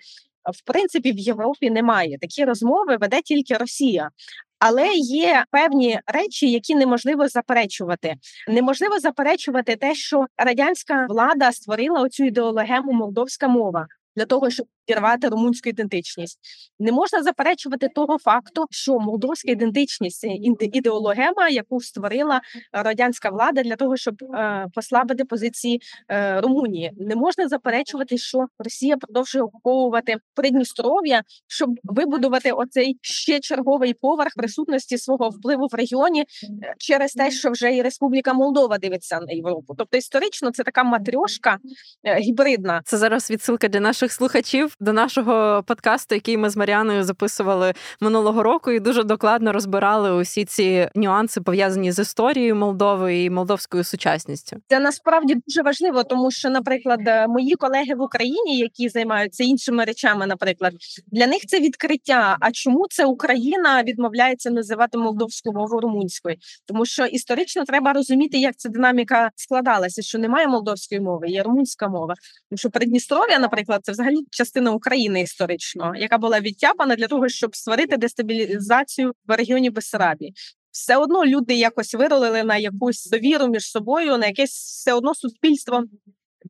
[0.53, 2.97] В принципі, в Європі немає такі розмови.
[2.97, 4.11] Веде тільки Росія.
[4.59, 8.15] Але є певні речі, які неможливо заперечувати.
[8.49, 15.29] Неможливо заперечувати те, що радянська влада створила оцю ідеологему молдовська мова для того, щоб підірвати
[15.29, 16.39] румунську ідентичність.
[16.79, 20.27] Не можна заперечувати того факту, що молдовська ідентичність
[20.61, 22.41] ідеологема, яку створила
[22.73, 26.93] радянська влада для того, щоб е, послабити позиції е, Румунії.
[26.97, 34.99] Не можна заперечувати, що Росія продовжує окуповувати Придністров'я, щоб вибудувати оцей ще черговий поверх присутності
[34.99, 39.75] свого впливу в регіоні е, через те, що вже і Республіка Молдова дивиться на Європу.
[39.79, 41.59] Тобто історично це така матрьошка
[42.05, 42.83] е, гібридна.
[42.85, 48.43] Це зараз відсилка для наших слухачів до нашого подкасту, який ми з Маріаною записували минулого
[48.43, 54.57] року, і дуже докладно розбирали усі ці нюанси пов'язані з історією Молдови і молдовською сучасністю.
[54.69, 60.27] Це насправді дуже важливо, тому що, наприклад, мої колеги в Україні, які займаються іншими речами,
[60.27, 60.73] наприклад,
[61.13, 62.37] для них це відкриття.
[62.41, 66.37] А чому це Україна відмовляється називати молдовську мову румунською?
[66.67, 71.89] Тому що історично треба розуміти, як ця динаміка складалася, що немає молдовської мови, є румунська
[71.89, 72.15] мова.
[72.51, 77.29] Тому що Придністров'я, наприклад, це взагалі частина частина України історично, яка була відтяпана для того,
[77.29, 80.35] щоб створити дестабілізацію в регіоні Бессарабії.
[80.73, 85.85] Все одно люди якось виролили на якусь довіру між собою, на якесь все одно суспільство.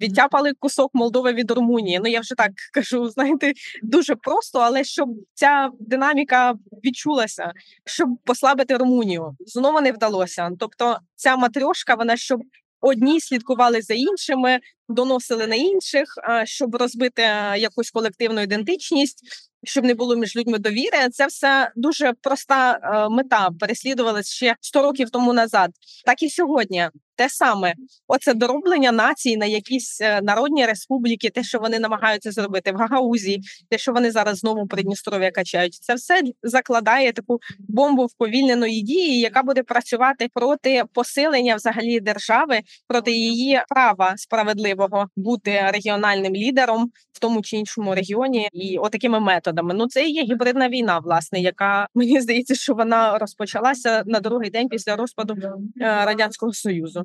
[0.01, 2.01] Відтяпали кусок Молдови від Румунії.
[2.03, 3.53] Ну я вже так кажу, знаєте,
[3.83, 6.55] дуже просто, але щоб ця динаміка
[6.85, 7.53] відчулася,
[7.87, 10.51] щоб послабити Румунію, знову не вдалося.
[10.59, 12.41] Тобто, ця матрьошка, вона щоб
[12.81, 16.15] одні слідкували за іншими, доносили на інших,
[16.45, 17.23] щоб розбити
[17.57, 19.23] якусь колективну ідентичність,
[19.65, 21.09] щоб не було між людьми довіри.
[21.13, 22.79] Це все дуже проста
[23.11, 25.71] мета переслідувалася ще 100 років тому назад,
[26.07, 26.89] так і сьогодні
[27.21, 27.75] те саме,
[28.09, 33.41] оце дороблення нації на якісь е, народні республіки, те, що вони намагаються зробити в Гагаузі,
[33.69, 39.43] те, що вони зараз знову Придністров'я качають, це все закладає таку бомбу вповільненої дії, яка
[39.43, 47.43] буде працювати проти посилення взагалі держави, проти її права справедливого бути регіональним лідером в тому
[47.43, 49.75] чи іншому регіоні, і отакими методами.
[49.75, 54.69] Ну це є гібридна війна, власне, яка мені здається, що вона розпочалася на другий день
[54.69, 57.05] після розпаду е, радянського союзу.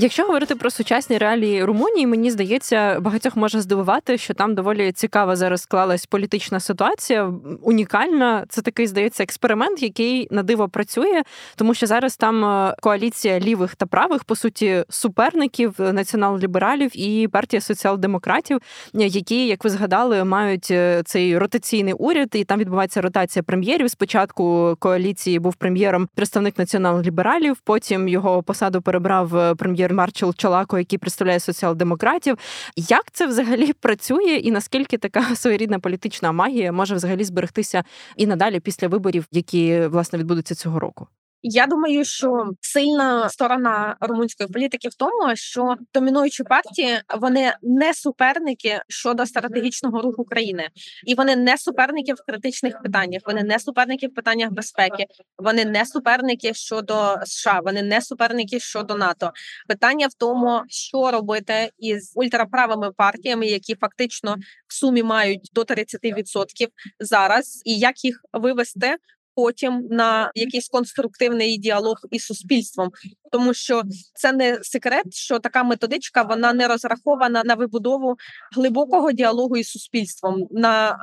[0.00, 5.36] Якщо говорити про сучасні реалії Румунії, мені здається, багатьох може здивувати, що там доволі цікава
[5.36, 7.32] зараз склалась політична ситуація,
[7.62, 8.44] унікальна.
[8.48, 11.22] Це такий здається експеримент, який на диво працює,
[11.56, 17.60] тому що зараз там е, коаліція лівих та правих, по суті, суперників націонал-лібералів і партія
[17.60, 18.58] соціал-демократів,
[18.92, 23.90] які, як ви згадали, мають е, цей ротаційний уряд, і там відбувається ротація прем'єрів.
[23.90, 29.54] Спочатку коаліції був прем'єром представник націонал-лібералів, потім його посаду перебрав е,
[29.88, 29.94] прем'єр.
[29.94, 32.38] Марчел Чолако, який представляє соціал-демократів.
[32.76, 37.84] Як це взагалі працює, і наскільки така своєрідна політична магія може взагалі зберегтися
[38.16, 41.06] і надалі після виборів, які власне відбудуться цього року?
[41.42, 48.80] Я думаю, що сильна сторона румунської політики в тому, що домінуючі партії вони не суперники
[48.88, 50.68] щодо стратегічного руху країни,
[51.06, 53.22] і вони не суперники в критичних питаннях.
[53.26, 55.06] Вони не суперники в питаннях безпеки,
[55.38, 59.32] вони не суперники щодо США, вони не суперники щодо НАТО.
[59.68, 64.36] Питання в тому, що робити із ультраправими партіями, які фактично
[64.68, 66.68] в сумі мають до 30%
[67.00, 68.96] зараз, і як їх вивести
[69.38, 72.90] потім на якийсь конструктивний діалог із суспільством,
[73.32, 73.82] тому що
[74.14, 78.16] це не секрет, що така методичка вона не розрахована на вибудову
[78.56, 80.94] глибокого діалогу із суспільством, на е,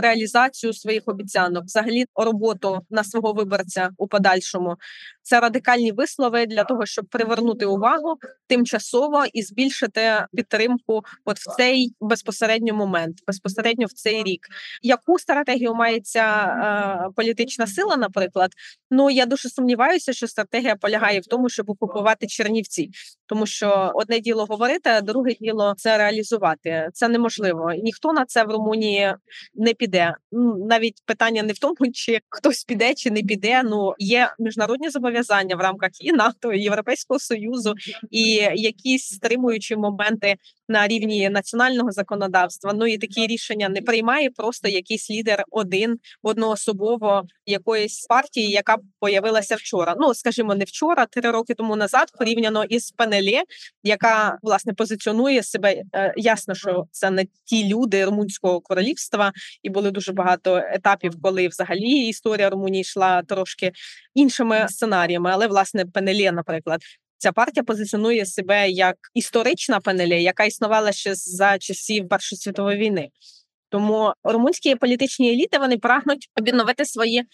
[0.00, 4.76] реалізацію своїх обіцянок, взагалі роботу на свого виборця у подальшому.
[5.30, 8.14] Це радикальні вислови для того, щоб привернути увагу
[8.46, 14.46] тимчасово і збільшити підтримку, от в цей безпосередньо момент, безпосередньо в цей рік.
[14.82, 16.26] Яку стратегію має ця
[17.08, 17.96] е, політична сила?
[17.96, 18.50] Наприклад,
[18.90, 22.90] ну я дуже сумніваюся, що стратегія полягає в тому, щоб окупувати Чернівці,
[23.26, 26.88] тому що одне діло говорити, а друге діло це реалізувати.
[26.92, 27.72] Це неможливо.
[27.82, 29.14] Ніхто на це в Румунії
[29.54, 30.14] не піде.
[30.68, 33.62] Навіть питання не в тому, чи хтось піде чи не піде.
[33.62, 35.19] Ну є міжнародні зобов'язання
[35.54, 37.74] в рамках і НАТО, і Європейського союзу,
[38.10, 38.22] і
[38.54, 40.36] якісь стримуючі моменти
[40.70, 42.72] на рівні національного законодавства.
[42.72, 49.56] Ну і такі рішення не приймає просто якийсь лідер один одноособово якоїсь партії, яка появилася
[49.56, 49.94] вчора.
[49.98, 53.42] Ну скажімо, не вчора, три роки тому назад, порівняно із Пенелє,
[53.82, 59.90] яка власне позиціонує себе е, ясно, що це не ті люди румунського королівства, і були
[59.90, 63.72] дуже багато етапів, коли взагалі історія Румунії йшла трошки
[64.14, 65.30] іншими сценаріями.
[65.32, 66.80] Але власне Пенелє, наприклад,
[67.20, 73.08] Ця партія позиціонує себе як історична панелія, яка існувала ще за часів Першої світової війни.
[73.68, 77.26] Тому румунські політичні еліти вони прагнуть обновити свої е,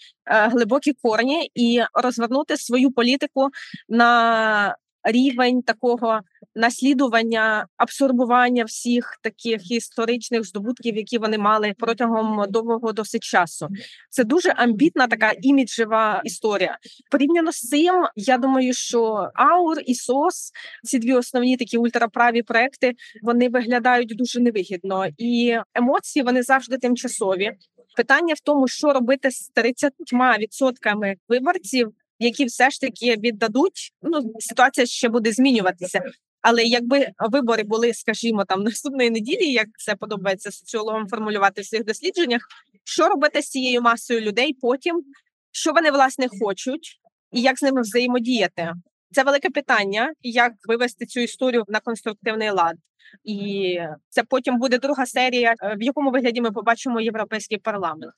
[0.47, 3.49] глибокі корні і розвернути свою політику
[3.89, 6.19] на рівень такого
[6.55, 13.67] наслідування, абсорбування всіх таких історичних здобутків, які вони мали протягом довгого досить часу.
[14.09, 16.77] Це дуже амбітна така іміджева історія.
[17.11, 20.51] Порівняно з цим, я думаю, що Аур і СОС,
[20.83, 27.51] ці дві основні такі ультраправі проекти, вони виглядають дуже невигідно, і емоції вони завжди тимчасові.
[27.97, 33.93] Питання в тому, що робити з 30% виборців, які все ж таки віддадуть.
[34.01, 36.01] Ну ситуація ще буде змінюватися.
[36.41, 41.85] Але якби вибори були, скажімо, там наступної неділі, як це подобається соціологам формулювати в своїх
[41.85, 42.41] дослідженнях,
[42.83, 45.03] що робити з цією масою людей потім,
[45.51, 46.99] що вони власне хочуть,
[47.31, 48.73] і як з ними взаємодіяти?
[49.11, 52.75] Це велике питання, як вивести цю історію на конструктивний лад,
[53.23, 58.13] і це потім буде друга серія, е, в якому вигляді ми побачимо європейський парламент.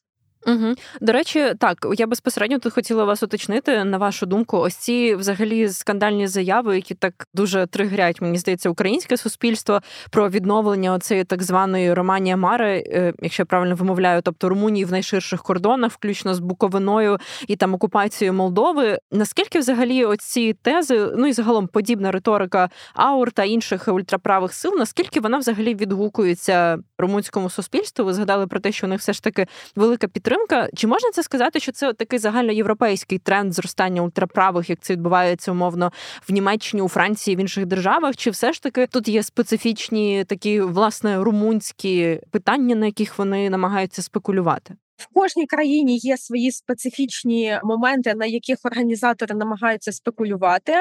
[0.47, 0.73] Угу.
[1.01, 4.57] До речі, так я безпосередньо тут хотіла вас уточнити на вашу думку.
[4.57, 10.99] Ось ці взагалі скандальні заяви, які так дуже тригрять, мені здається, українське суспільство про відновлення
[10.99, 15.91] цієї так званої Романія Мари, е, якщо я правильно вимовляю, тобто Румунії в найширших кордонах,
[15.91, 18.97] включно з Буковиною і там окупацією Молдови.
[19.11, 25.19] Наскільки взагалі оці тези, ну і загалом подібна риторика аур та інших ультраправих сил, наскільки
[25.19, 28.05] вона взагалі відгукується румунському суспільству?
[28.05, 30.69] Ви згадали про те, що у них все ж таки велика підтримка підтримка.
[30.75, 35.91] Чи можна це сказати, що це такий загальноєвропейський тренд зростання ультраправих, як це відбувається умовно
[36.27, 38.15] в Німеччині, у Франції, в інших державах?
[38.15, 44.01] Чи все ж таки тут є специфічні такі власне румунські питання, на яких вони намагаються
[44.01, 44.75] спекулювати?
[44.97, 50.73] В кожній країні є свої специфічні моменти, на яких організатори намагаються спекулювати.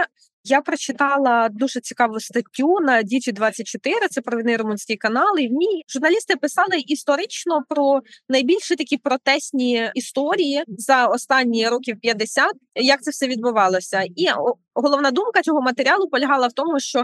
[0.51, 5.39] Я прочитала дуже цікаву статтю на Діджі 24 Це провідний румунський канал.
[5.39, 12.53] І в ній журналісти писали історично про найбільші такі протестні історії за останні років 50,
[12.75, 14.03] як це все відбувалося.
[14.17, 14.27] І
[14.75, 17.03] головна думка цього матеріалу полягала в тому, що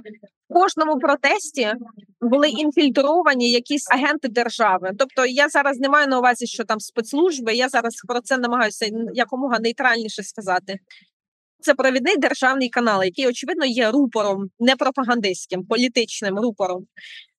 [0.51, 1.73] в кожному протесті
[2.21, 4.91] були інфільтровані якісь агенти держави.
[4.99, 7.55] Тобто, я зараз не маю на увазі, що там спецслужби.
[7.55, 10.79] Я зараз про це намагаюся якомога нейтральніше сказати.
[11.65, 16.87] Це провідний державний канал, який очевидно є рупором, не пропагандистським, політичним рупором.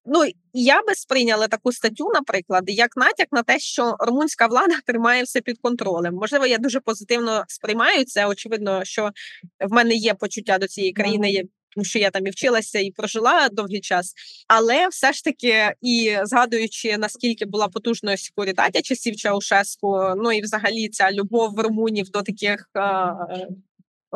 [0.05, 5.23] Ну я би сприйняла таку статтю, наприклад, як натяк на те, що румунська влада тримає
[5.23, 6.13] все під контролем.
[6.13, 8.25] Можливо, я дуже позитивно сприймаю це.
[8.27, 9.11] Очевидно, що
[9.59, 11.43] в мене є почуття до цієї країни.
[11.75, 14.13] Тому що я там і вчилася і прожила довгий час,
[14.47, 20.89] але все ж таки, і згадуючи наскільки була потужною секуритатя часів Чаушеску, ну і взагалі
[20.89, 22.69] ця любов румунів до таких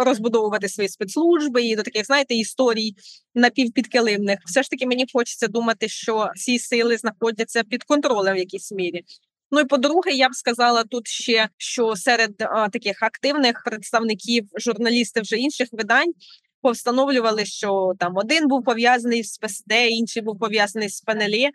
[0.04, 2.94] розбудовувати свої спецслужби і до таких, знаєте, історій
[3.36, 4.40] напівпідкилимних.
[4.46, 9.04] Все ж таки мені хочеться думати, що ці сили знаходяться під контролем в якійсь мірі.
[9.52, 15.24] Ну і по-друге, я б сказала тут ще, що серед а, таких активних представників журналістів
[15.24, 16.14] вже інших видань
[16.62, 21.50] повстановлювали, що там один був пов'язаний з ПСД, інший був пов'язаний з ПНЛ.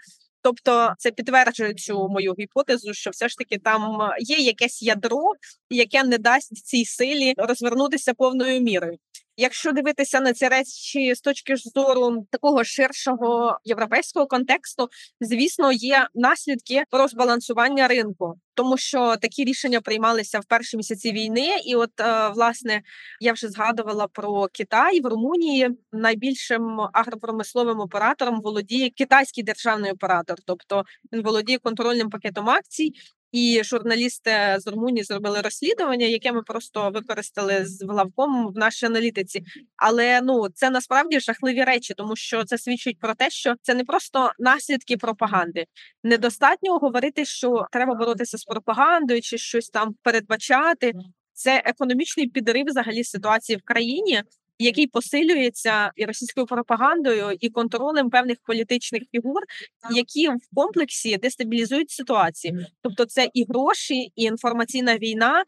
[0.44, 5.32] Тобто це підтверджує цю мою гіпотезу, що все ж таки там є якесь ядро,
[5.70, 8.98] яке не дасть цій силі розвернутися повною мірою.
[9.36, 14.88] Якщо дивитися на ці речі з точки зору такого ширшого європейського контексту,
[15.20, 21.48] звісно, є наслідки розбалансування ринку, тому що такі рішення приймалися в перші місяці війни.
[21.64, 22.82] І, от е, власне,
[23.20, 25.70] я вже згадувала про Китай в Румунії.
[25.92, 32.92] Найбільшим агропромисловим оператором володіє китайський державний оператор, тобто він володіє контрольним пакетом акцій.
[33.34, 39.44] І журналісти з Румунії зробили розслідування, яке ми просто використали з главком в нашій аналітиці.
[39.76, 43.84] Але ну це насправді жахливі речі, тому що це свідчить про те, що це не
[43.84, 45.66] просто наслідки пропаганди.
[46.04, 50.92] Недостатньо говорити, що треба боротися з пропагандою чи щось там передбачати.
[51.32, 54.22] Це економічний підрив взагалі ситуації в країні,
[54.58, 59.42] який посилюється і російською пропагандою, і контролем певних політичних фігур,
[59.90, 62.66] які в комплексі дестабілізують ситуацію.
[62.82, 65.44] Тобто, це і гроші, і інформаційна війна.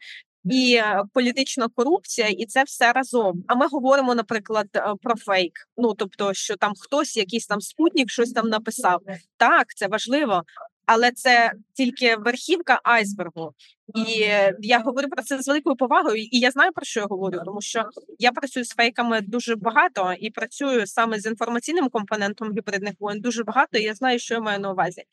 [0.51, 3.43] і е, політична корупція, і це все разом.
[3.47, 5.53] А ми говоримо, наприклад, е, про фейк.
[5.77, 9.01] Ну тобто, що там хтось, якийсь там спутник, щось там написав.
[9.37, 10.43] Так, це важливо.
[10.87, 13.53] Але це тільки верхівка айсбергу,
[13.95, 14.01] і
[14.59, 16.23] я говорю про це з великою повагою.
[16.23, 17.85] І я знаю про що я говорю, тому що
[18.19, 23.43] я працюю з фейками дуже багато і працюю саме з інформаційним компонентом гібридних воєн дуже
[23.43, 23.77] багато.
[23.77, 25.03] і Я знаю, що я маю на увазі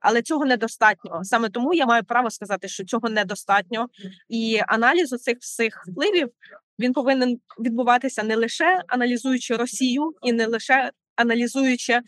[0.00, 1.20] але цього недостатньо.
[1.24, 3.86] Саме тому я маю право сказати, що цього недостатньо,
[4.28, 6.28] і аналіз цих всіх впливів
[6.78, 10.90] він повинен відбуватися не лише аналізуючи Росію і не лише.
[11.20, 12.00] Аналізуючи,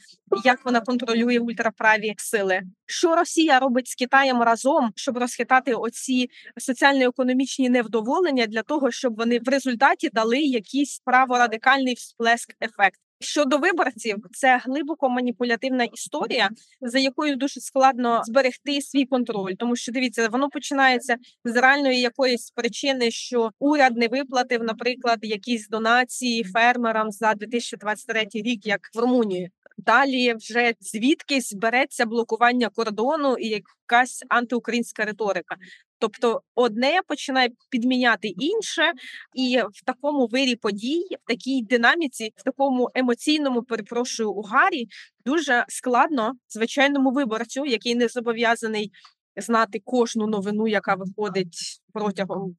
[0.44, 7.68] як вона контролює ультраправі сили, що Росія робить з Китаєм разом, щоб розхитати оці соціально-економічні
[7.68, 13.00] невдоволення для того, щоб вони в результаті дали якийсь праворадикальний всплеск ефект.
[13.22, 16.50] Щодо виборців, це глибоко маніпулятивна історія,
[16.80, 22.50] за якою дуже складно зберегти свій контроль, тому що дивіться, воно починається з реальної якоїсь
[22.50, 29.50] причини, що уряд не виплатив, наприклад, якісь донації фермерам за 2023 рік, як в Румунії.
[29.78, 35.56] Далі вже звідкись береться блокування кордону і якась антиукраїнська риторика.
[36.02, 38.92] Тобто одне починає підміняти інше,
[39.34, 44.86] і в такому вирі подій, в такій динаміці, в такому емоційному перепрошую угарі
[45.26, 48.92] дуже складно звичайному виборцю, який не зобов'язаний
[49.36, 52.56] знати кожну новину, яка виходить протягом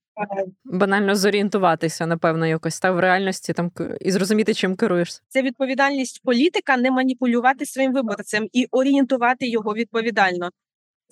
[0.65, 3.71] банально зорієнтуватися, напевно, якось та в реальності там
[4.01, 5.21] і зрозуміти, чим керуєшся.
[5.27, 10.49] Це відповідальність політика не маніпулювати своїм виборцем і орієнтувати його відповідально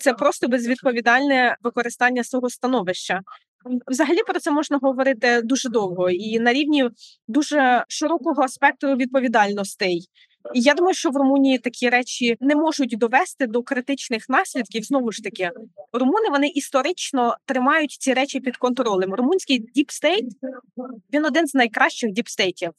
[0.02, 3.20] це просто безвідповідальне використання свого становища.
[3.86, 6.90] Взагалі про це можна говорити дуже довго і на рівні
[7.28, 10.06] дуже широкого спектру відповідальностей.
[10.54, 14.84] І я думаю, що в Румунії такі речі не можуть довести до критичних наслідків.
[14.84, 15.50] Знову ж таки,
[15.92, 19.14] румуни вони історично тримають ці речі під контролем.
[19.14, 20.24] Румунський deep state
[21.12, 22.70] він один з найкращих діпстейтів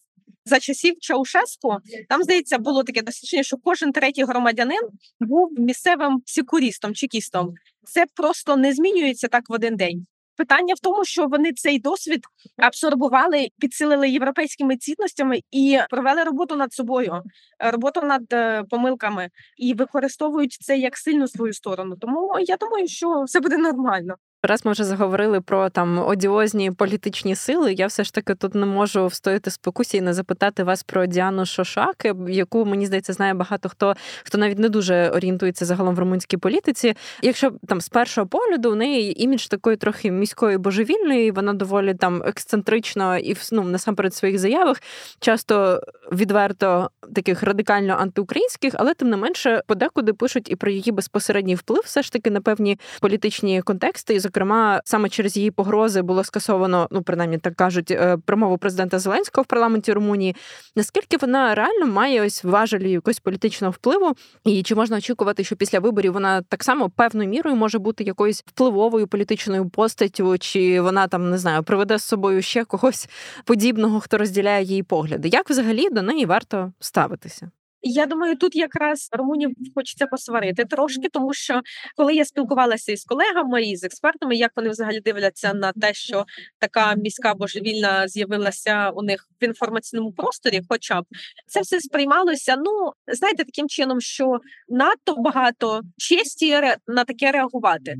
[0.45, 1.77] за часів Чаушеску
[2.09, 4.81] там здається було таке дослідження, що кожен третій громадянин
[5.19, 7.53] був місцевим секурістом, чекістом.
[7.83, 10.05] Це просто не змінюється так в один день.
[10.37, 12.25] Питання в тому, що вони цей досвід
[12.57, 17.21] абсорбували, підсилили європейськими цінностями і провели роботу над собою,
[17.59, 21.95] роботу над е, помилками і використовують це як сильну свою сторону.
[22.01, 24.15] Тому я думаю, що все буде нормально.
[24.45, 27.73] Раз ми вже заговорили про там одіозні політичні сили.
[27.73, 31.45] Я все ж таки тут не можу встояти спокусі і не запитати вас про Діану
[31.45, 36.37] Шошаки, яку мені здається знає багато хто хто навіть не дуже орієнтується загалом в румунській
[36.37, 36.93] політиці.
[37.21, 42.23] Якщо там з першого погляду у неї імідж такої трохи міської божевільної, вона доволі там
[42.23, 44.81] ексцентрично і ну, насамперед в своїх заявах,
[45.19, 45.81] часто
[46.11, 51.81] відверто таких радикально антиукраїнських, але тим не менше подекуди пишуть і про її безпосередній вплив,
[51.85, 54.13] все ж таки на певні політичні контексти.
[54.13, 58.99] І Зокрема, саме через її погрози було скасовано, ну принаймні так кажуть, е, промову президента
[58.99, 60.35] Зеленського в парламенті Румунії.
[60.75, 64.13] Наскільки вона реально має ось важелі якогось політичного впливу,
[64.45, 68.43] і чи можна очікувати, що після виборів вона так само певною мірою може бути якоюсь
[68.47, 73.09] впливовою політичною постаттю, чи вона там не знаю, приведе з собою ще когось
[73.45, 75.27] подібного, хто розділяє її погляди?
[75.27, 77.51] Як взагалі до неї варто ставитися?
[77.85, 81.61] Я думаю, тут якраз румунів хочеться посварити трошки, тому що
[81.95, 86.25] коли я спілкувалася із колегами і з експертами, як вони взагалі дивляться на те, що
[86.59, 91.05] така міська божевільна з'явилася у них в інформаційному просторі, хоча б
[91.47, 92.55] це все сприймалося.
[92.57, 97.95] Ну знаєте, таким чином, що надто багато честі на таке реагувати.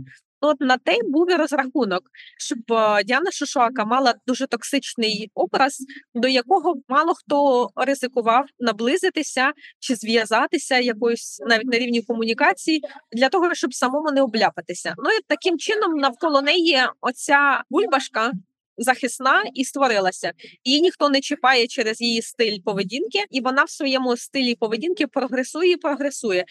[0.46, 2.04] От на те був і розрахунок,
[2.38, 5.78] щоб е, Діана Шушака мала дуже токсичний образ,
[6.14, 12.82] до якого мало хто ризикував наблизитися чи зв'язатися якоюсь навіть на рівні комунікації
[13.12, 14.94] для того, щоб самому не обляпатися.
[14.98, 18.32] Ну і таким чином навколо неї оця бульбашка
[18.78, 20.32] захисна і створилася.
[20.64, 25.72] Її ніхто не чіпає через її стиль поведінки, і вона в своєму стилі поведінки прогресує
[25.72, 26.46] і прогресує.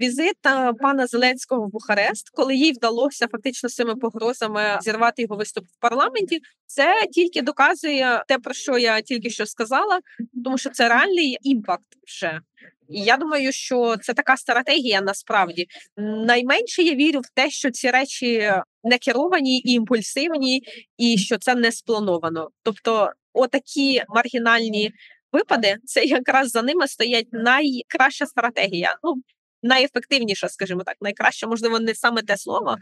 [0.00, 0.36] Візит
[0.80, 6.40] пана Зеленського в Бухарест, коли їй вдалося фактично цими погрозами зірвати його виступ в парламенті.
[6.66, 10.00] Це тільки доказує те, про що я тільки що сказала,
[10.44, 12.40] тому що це реальний імпакт вже.
[12.88, 15.66] І я думаю, що це така стратегія насправді
[15.96, 18.52] найменше я вірю в те, що ці речі
[18.84, 20.62] не керовані і імпульсивні,
[20.96, 22.48] і що це не сплановано.
[22.62, 24.92] Тобто, отакі маргінальні
[25.32, 28.96] випади, це якраз за ними стоять найкраща стратегія.
[29.02, 29.22] Ну
[29.62, 32.76] найефективніша, скажімо так, найкраща, можливо, не саме те слово,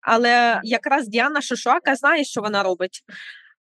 [0.00, 3.02] але якраз Діана Шишуака знає, що вона робить.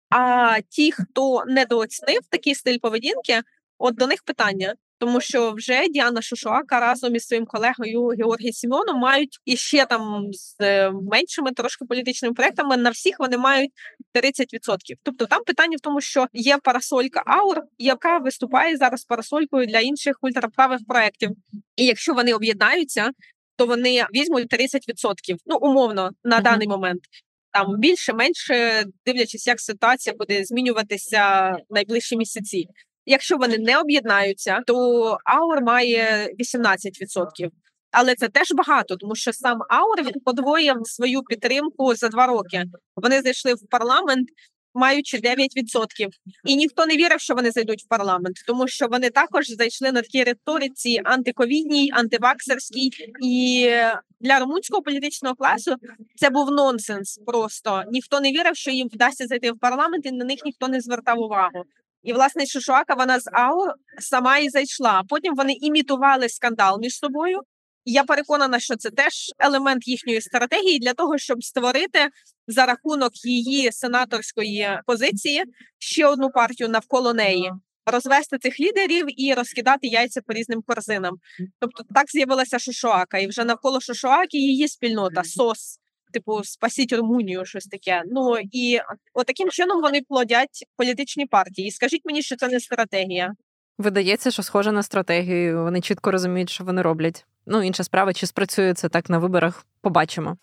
[0.10, 3.42] А ті, хто недооцінив такий стиль поведінки,
[3.78, 9.00] от до них питання: тому що вже Діана Шушуака разом із своїм колегою Георгієм Сімоном
[9.00, 12.78] мають іще там з е, меншими трошки політичними проектами.
[12.78, 13.72] На всіх вони мають
[14.16, 14.78] 30%.
[15.04, 20.16] Тобто там питання в тому, що є парасолька Аур, яка виступає зараз парасолькою для інших
[20.22, 21.32] ультраправих проектів.
[21.76, 23.12] І якщо вони об'єднаються,
[23.56, 26.44] то вони візьмуть 30%, ну умовно на uh-huh.
[26.44, 27.02] даний момент.
[27.52, 32.68] Там більше, менше дивлячись, як ситуація буде змінюватися в найближчі місяці.
[33.10, 34.76] Якщо вони не об'єднаються, то
[35.26, 37.50] Аур має 18%.
[37.92, 42.64] Але це теж багато, тому що сам Аур подвоїв свою підтримку за два роки.
[42.96, 44.30] Вони зайшли в парламент,
[44.74, 45.48] маючи 9%.
[46.46, 50.02] І ніхто не вірив, що вони зайдуть в парламент, тому що вони також зайшли на
[50.02, 52.92] такій риториці антиковідній, антиваксерській.
[53.24, 53.70] І
[54.20, 55.76] для румунського політичного класу
[56.16, 57.20] це був нонсенс.
[57.26, 60.82] Просто ніхто не вірив, що їм вдасться зайти в парламент, і на них ніхто не
[60.82, 61.64] звертав увагу.
[62.04, 63.66] І власне Шишуака вона з АУ
[64.00, 65.04] сама і зайшла.
[65.10, 67.42] Потім вони імітували скандал між собою.
[67.86, 72.10] Я переконана, що це теж елемент їхньої стратегії для того, щоб створити
[72.48, 75.44] за рахунок її сенаторської позиції
[75.78, 77.52] ще одну партію навколо неї,
[77.86, 81.16] розвести цих лідерів і розкидати яйця по різним корзинам.
[81.60, 85.80] Тобто так з'явилася Шишуака, і вже навколо Шишуаки її спільнота СОС
[86.14, 88.04] типу, спасіть Румунію, щось таке.
[88.12, 88.80] Ну і
[89.14, 91.72] отаким чином вони плодять політичні партії.
[91.72, 93.34] Скажіть мені, що це не стратегія.
[93.78, 95.64] Видається, що схоже на стратегію.
[95.64, 97.26] Вони чітко розуміють, що вони роблять.
[97.46, 100.38] Ну інша справа, чи спрацює це так на виборах, побачимо.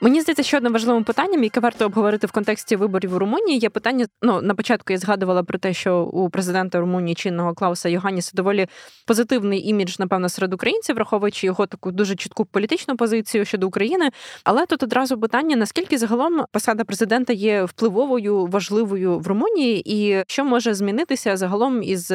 [0.00, 3.70] Мені здається, що одним важливим питанням, яке варто обговорити в контексті виборів у Румунії, є
[3.70, 4.06] питання.
[4.22, 8.66] Ну на початку я згадувала про те, що у президента Румунії чинного Клауса Йоганіса доволі
[9.06, 14.10] позитивний імідж, напевно, серед українців, враховуючи його таку дуже чітку політичну позицію щодо України.
[14.44, 20.44] Але тут одразу питання: наскільки загалом посада президента є впливовою, важливою в Румунії, і що
[20.44, 22.12] може змінитися загалом із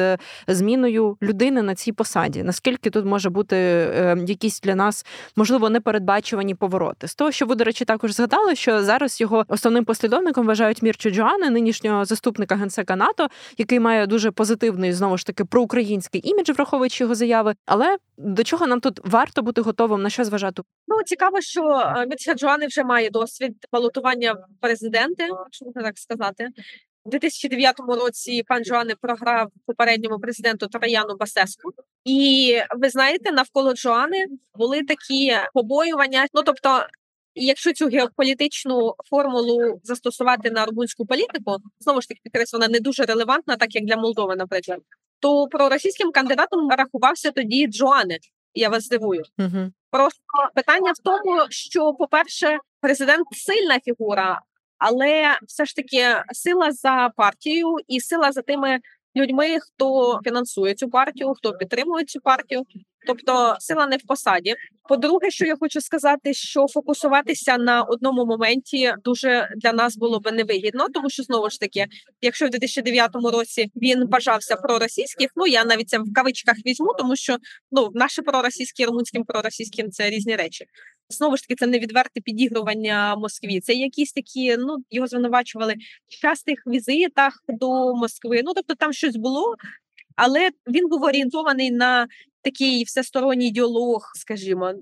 [0.48, 2.42] зміною людини на цій посаді?
[2.42, 5.06] Наскільки тут може бути е, якісь для нас
[5.36, 9.84] можливо непередбачувані повороти з того, що ви, до речі, також згадали, що зараз його основним
[9.84, 15.44] послідовником вважають Мірчу Джоани, нинішнього заступника генсека НАТО, який має дуже позитивний знову ж таки
[15.44, 17.54] проукраїнський імідж, враховуючи його заяви.
[17.66, 20.62] Але до чого нам тут варто бути готовим на що зважати?
[20.88, 21.62] Ну цікаво, що
[21.96, 26.48] е, Мірча Джоани вже має досвід балотування президенти, якщо можна так сказати.
[27.04, 31.70] У 2009 році пан Джоани програв попередньому президенту Трояну Басеску,
[32.04, 36.26] і ви знаєте, навколо Джоани були такі побоювання.
[36.34, 36.86] Ну тобто,
[37.34, 42.80] і якщо цю геополітичну формулу застосувати на румунську політику, знову ж таки підкреслю, вона не
[42.80, 44.80] дуже релевантна, так як для Молдови, наприклад,
[45.20, 48.18] то проросійським кандидатом рахувався тоді Джоане.
[48.54, 49.22] Я вас здивую.
[49.38, 49.72] Угу.
[49.90, 50.20] Просто
[50.54, 54.40] питання в тому, що, по-перше, президент сильна фігура,
[54.78, 58.78] але все ж таки сила за партією і сила за тими
[59.16, 62.62] людьми, хто фінансує цю партію, хто підтримує цю партію.
[63.06, 64.54] Тобто сила не в посаді.
[64.88, 70.32] По-друге, що я хочу сказати, що фокусуватися на одному моменті дуже для нас було би
[70.32, 71.86] невигідно, тому що знову ж таки,
[72.20, 77.16] якщо в 2009 році він бажався проросійських, ну я навіть це в кавичках візьму, тому
[77.16, 77.36] що
[77.72, 80.64] ну наше проросійське румунським проросійським це різні речі.
[81.08, 83.60] Знову ж таки, це не відверте підігрування Москві.
[83.60, 85.74] Це якісь такі, ну його звинувачували
[86.08, 88.40] в частих візитах до Москви.
[88.44, 89.54] Ну тобто там щось було,
[90.16, 92.06] але він був орієнтований на
[92.44, 94.10] такий всесторонній діалог.
[94.14, 94.72] Скажімо,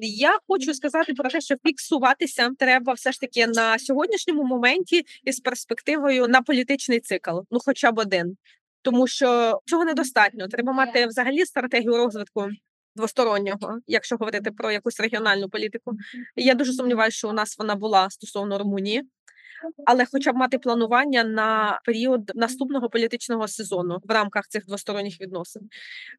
[0.00, 5.40] я хочу сказати про те, що фіксуватися треба все ж таки на сьогоднішньому моменті із
[5.40, 8.36] перспективою на політичний цикл, ну хоча б один.
[8.82, 10.48] Тому що цього недостатньо.
[10.48, 12.48] Треба мати взагалі стратегію розвитку
[12.96, 15.92] двостороннього, якщо говорити про якусь регіональну політику.
[16.36, 19.02] Я дуже сумніваюся, що у нас вона була стосовно Румунії
[19.86, 25.62] але хоча б мати планування на період наступного політичного сезону в рамках цих двосторонніх відносин.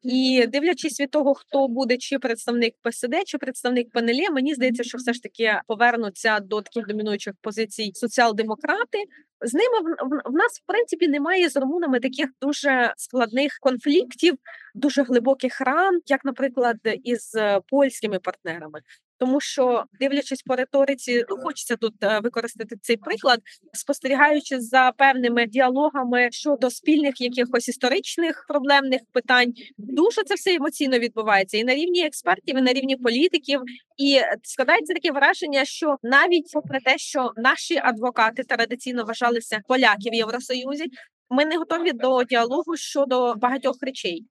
[0.02, 4.98] І дивлячись від того, хто буде чи представник ПСД, чи представник ПНЛ, мені здається, що
[4.98, 9.04] все ж таки повернуться до таких домінуючих позицій соціал-демократи.
[9.40, 14.34] З ними в, нас в принципі немає з румунами таких дуже складних конфліктів,
[14.74, 17.36] дуже глибоких ран, як, наприклад, із
[17.68, 18.80] польськими партнерами.
[19.18, 23.40] Тому що, дивлячись по риториці, хочеться тут е, використати цей приклад,
[23.72, 31.58] спостерігаючи за певними діалогами щодо спільних якихось історичних проблемних питань, дуже це все емоційно відбувається
[31.58, 33.60] і на рівні експертів, і на рівні політиків.
[33.96, 40.14] І складається таке враження, що навіть попри те, що наші адвокати традиційно вважалися поляків в
[40.14, 40.84] Євросоюзі,
[41.30, 44.24] ми не готові до діалогу щодо багатьох речей.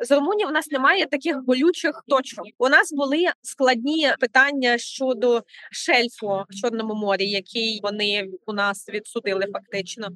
[0.00, 2.46] З Румунії в нас немає таких болючих точок.
[2.58, 5.42] У нас були складні питання щодо
[5.72, 9.46] шельфу в Чорному морі, який вони у нас відсудили.
[9.52, 10.08] Фактично,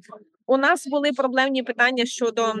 [0.45, 2.53] у нас були проблемні питання щодо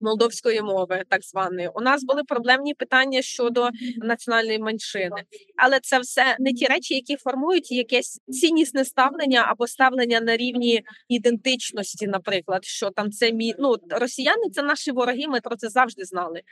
[0.00, 1.70] молдовської мови, так званої.
[1.74, 5.24] У нас були проблемні питання щодо національної меншини,
[5.56, 10.82] але це все не ті речі, які формують якесь ціннісне ставлення або ставлення на рівні
[11.08, 12.06] ідентичності.
[12.06, 13.54] Наприклад, що там це мі...
[13.58, 15.28] ну, росіяни, це наші вороги.
[15.28, 16.42] Ми про це завжди знали.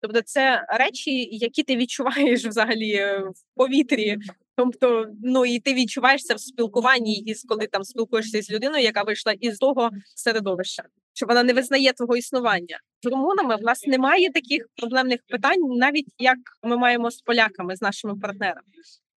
[0.00, 2.96] Тобто, це речі, які ти відчуваєш взагалі
[3.34, 4.18] в повітрі.
[4.56, 9.02] Тобто, ну і ти відчуваєш це в спілкуванні, і коли там спілкуєшся з людиною, яка
[9.02, 10.82] вийшла із того середовища
[11.14, 12.80] що вона не визнає твого існування.
[13.02, 17.82] З румунами в нас немає таких проблемних питань, навіть як ми маємо з поляками, з
[17.82, 18.66] нашими партнерами.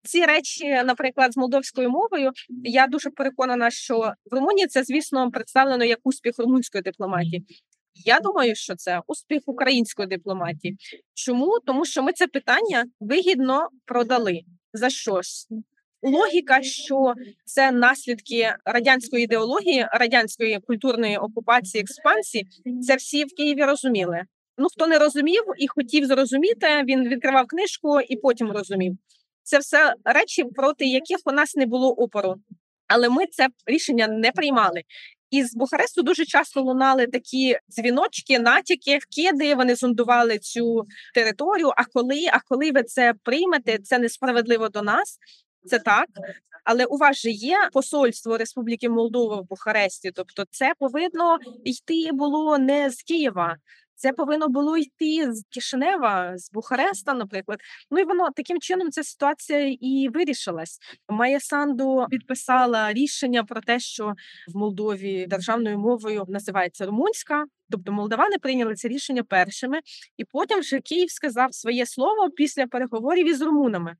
[0.02, 2.32] Ці речі, наприклад, з молдовською мовою,
[2.64, 7.46] я дуже переконана, що в Румунії це, звісно, представлено як успіх румунської дипломатії.
[7.94, 10.76] Я думаю, що це успіх української дипломатії.
[11.14, 14.40] Чому тому, що ми це питання вигідно продали
[14.74, 15.48] за щось
[16.04, 17.14] логіка, що
[17.44, 22.46] це наслідки радянської ідеології, радянської культурної окупації, експансії.
[22.82, 24.22] Це всі в Києві розуміли.
[24.58, 28.98] Ну хто не розумів і хотів зрозуміти, він відкривав книжку і потім розумів.
[29.42, 32.34] Це все речі, проти яких у нас не було опору.
[32.86, 34.82] Але ми це рішення не приймали.
[35.34, 39.54] І з Бухаресту дуже часто лунали такі дзвіночки, натяки, вкиди.
[39.54, 41.72] Вони зондували цю територію.
[41.76, 45.18] А коли, а коли ви це приймете, це несправедливо до нас.
[45.66, 46.08] Це так,
[46.64, 50.10] але у вас же є посольство Республіки Молдова в Бухаресті.
[50.14, 53.56] Тобто, це повинно йти було не з Києва.
[53.96, 57.58] Це повинно було йти з Кишинева, з Бухареста, наприклад.
[57.90, 60.78] Ну і воно таким чином ця ситуація і вирішилась.
[61.08, 64.12] Майя Санду підписала рішення про те, що
[64.54, 67.44] в Молдові державною мовою називається румунська.
[67.70, 69.80] Тобто молдавани прийняли це рішення першими,
[70.16, 73.96] і потім вже Київ сказав своє слово після переговорів із румунами.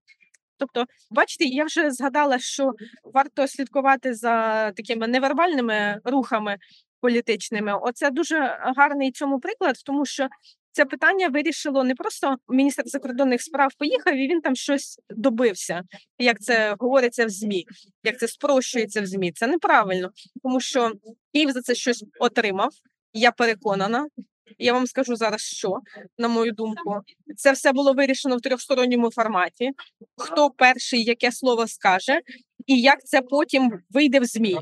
[0.58, 2.72] Тобто, бачите, я вже згадала, що
[3.14, 6.56] варто слідкувати за такими невербальними рухами
[7.04, 7.78] політичними.
[7.82, 10.28] Оце дуже гарний цьому приклад, тому що
[10.72, 15.82] це питання вирішило не просто міністр закордонних справ поїхав і він там щось добився,
[16.18, 17.64] як це говориться в змі,
[18.04, 19.32] як це спрощується в змі.
[19.32, 20.10] Це неправильно,
[20.42, 20.92] тому що
[21.32, 22.70] Київ за це щось отримав.
[23.12, 24.06] Я переконана,
[24.58, 25.80] я вам скажу зараз, що
[26.18, 27.00] на мою думку,
[27.36, 29.70] це все було вирішено в трьохсторонньому форматі.
[30.16, 32.20] Хто перший яке слово скаже,
[32.66, 34.58] і як це потім вийде в змі.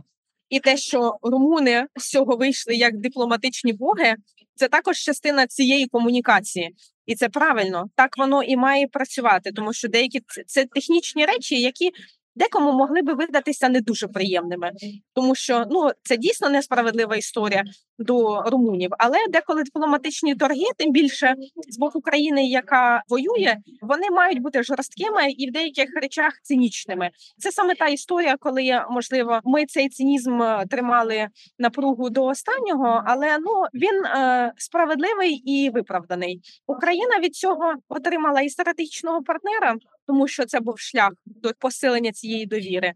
[0.52, 4.14] І те, що румуни з цього вийшли як дипломатичні боги,
[4.54, 6.74] це також частина цієї комунікації,
[7.06, 11.90] і це правильно так воно і має працювати, тому що деякі це технічні речі, які
[12.34, 14.70] декому могли би видатися не дуже приємними,
[15.14, 17.64] тому що ну це дійсно несправедлива історія
[17.98, 18.90] до румунів.
[18.98, 21.34] Але деколи дипломатичні торги, тим більше
[21.68, 27.10] з боку країни, яка воює, вони мають бути жорсткими і в деяких речах цинічними.
[27.38, 31.28] Це саме та історія, коли можливо ми цей цинізм е, тримали
[31.58, 36.40] напругу до останнього, але ну він е, справедливий і виправданий.
[36.66, 39.76] Україна від цього отримала і стратегічного партнера
[40.06, 42.92] тому що це був шлях до посилення цієї довіри.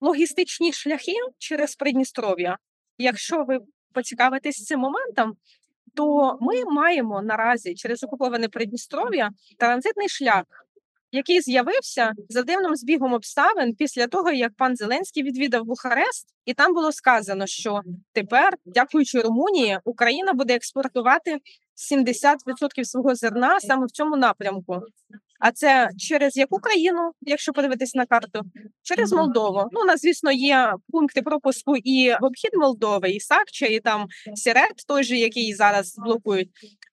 [0.00, 2.58] Логістичні шляхи через Придністров'я.
[2.98, 3.60] Якщо ви
[3.92, 5.36] поцікавитесь цим моментом,
[5.94, 10.44] то ми маємо наразі через окуповане Придністров'я транзитний шлях,
[11.16, 16.74] який з'явився за дивним збігом обставин після того, як пан Зеленський відвідав Бухарест, і там
[16.74, 17.80] було сказано, що
[18.12, 21.38] тепер, дякуючи Румунії, Україна буде експортувати
[21.92, 24.82] 70% свого зерна саме в цьому напрямку.
[25.40, 28.40] А це через яку країну, якщо подивитись на карту,
[28.82, 29.68] через Молдову.
[29.72, 34.06] Ну у нас, звісно, є пункти пропуску і в обхід Молдови, і Сакча, і там
[34.34, 36.48] Сірет, той же, який зараз блокують.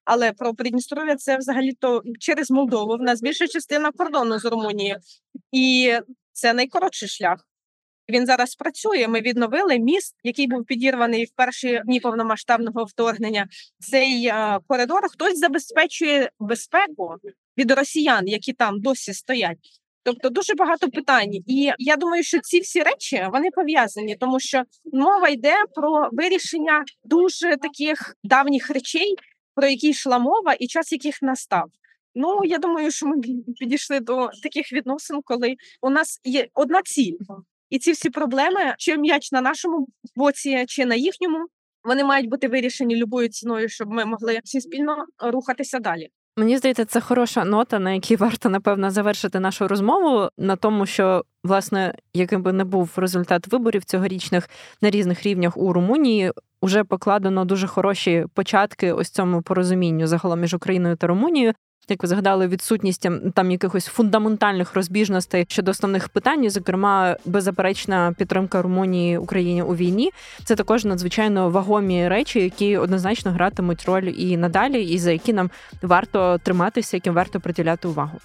[0.06, 2.97] Але про Придністров'я це взагалі то через Молдову.
[2.97, 4.97] В нас більша частина кордону з Румунією,
[5.51, 5.93] і
[6.32, 7.47] це найкоротший шлях.
[8.10, 9.08] Він зараз працює.
[9.08, 13.47] Ми відновили міст, який був підірваний в перші дні повномасштабного вторгнення.
[13.80, 17.16] Цей а, коридор хтось забезпечує безпеку
[17.58, 19.58] від росіян, які там досі стоять.
[20.06, 24.64] Тобто дуже багато питань, і я думаю, що ці всі речі вони пов'язані, тому що
[24.93, 29.16] мова йде про вирішення дуже таких давніх речей,
[29.56, 31.70] про які йшла мова, і час яких настав.
[32.16, 33.22] Ну я думаю, що ми
[33.60, 37.18] підійшли до таких відносин, коли у нас є одна ціль,
[37.70, 41.47] і ці всі проблеми, чи м'яч на нашому боці, чи на їхньому,
[41.84, 46.10] вони мають бути вирішені любою ціною, щоб ми могли всі спільно рухатися далі.
[46.38, 51.26] Мені здається, це хороша нота, на якій варто напевно завершити нашу розмову на тому, що
[51.44, 54.50] власне яким би не був результат виборів цьогорічних
[54.82, 56.32] на різних рівнях у Румунії.
[56.62, 61.54] вже покладено дуже хороші початки ось цьому порозумінню загалом між Україною та Румунією.
[61.90, 69.18] Як ви згадали, відсутність там якихось фундаментальних розбіжностей щодо основних питань, зокрема, беззаперечна підтримка Румунії
[69.18, 70.12] Україні у війні,
[70.46, 75.50] це також надзвичайно вагомі речі, які однозначно гратимуть роль і надалі, і за які нам
[75.82, 78.20] варто триматися, яким варто приділяти увагу.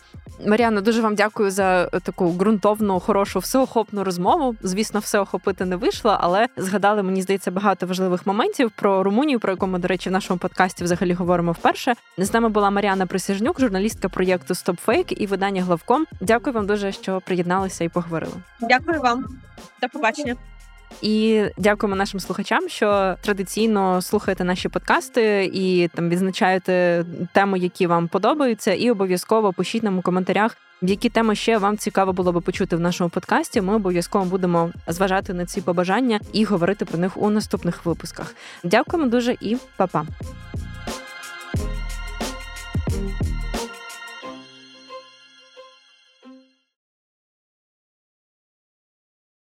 [0.47, 4.57] Маріано, дуже вам дякую за таку ґрунтовну, хорошу, всеохопну розмову.
[4.63, 9.53] Звісно, все охопити не вийшло, але згадали, мені здається, багато важливих моментів про Румунію, про
[9.53, 11.95] яку ми, до речі, в нашому подкасті взагалі говоримо вперше.
[12.19, 13.07] з нами була Маріана
[13.49, 16.07] Присяжнюк, журналістка проєкту StopFake і видання Главком.
[16.20, 18.32] Дякую вам дуже, що приєдналися і поговорили.
[18.61, 19.24] Дякую вам,
[19.82, 20.36] до побачення.
[21.03, 28.09] І дякуємо нашим слухачам, що традиційно слухаєте наші подкасти і там відзначаєте теми, які вам
[28.09, 32.76] подобаються, і обов'язково пишіть нам у коментарях, які теми ще вам цікаво було би почути
[32.76, 33.61] в нашому подкасті.
[33.61, 38.34] Ми обов'язково будемо зважати на ці побажання і говорити про них у наступних випусках.
[38.64, 40.07] Дякуємо дуже і па-па!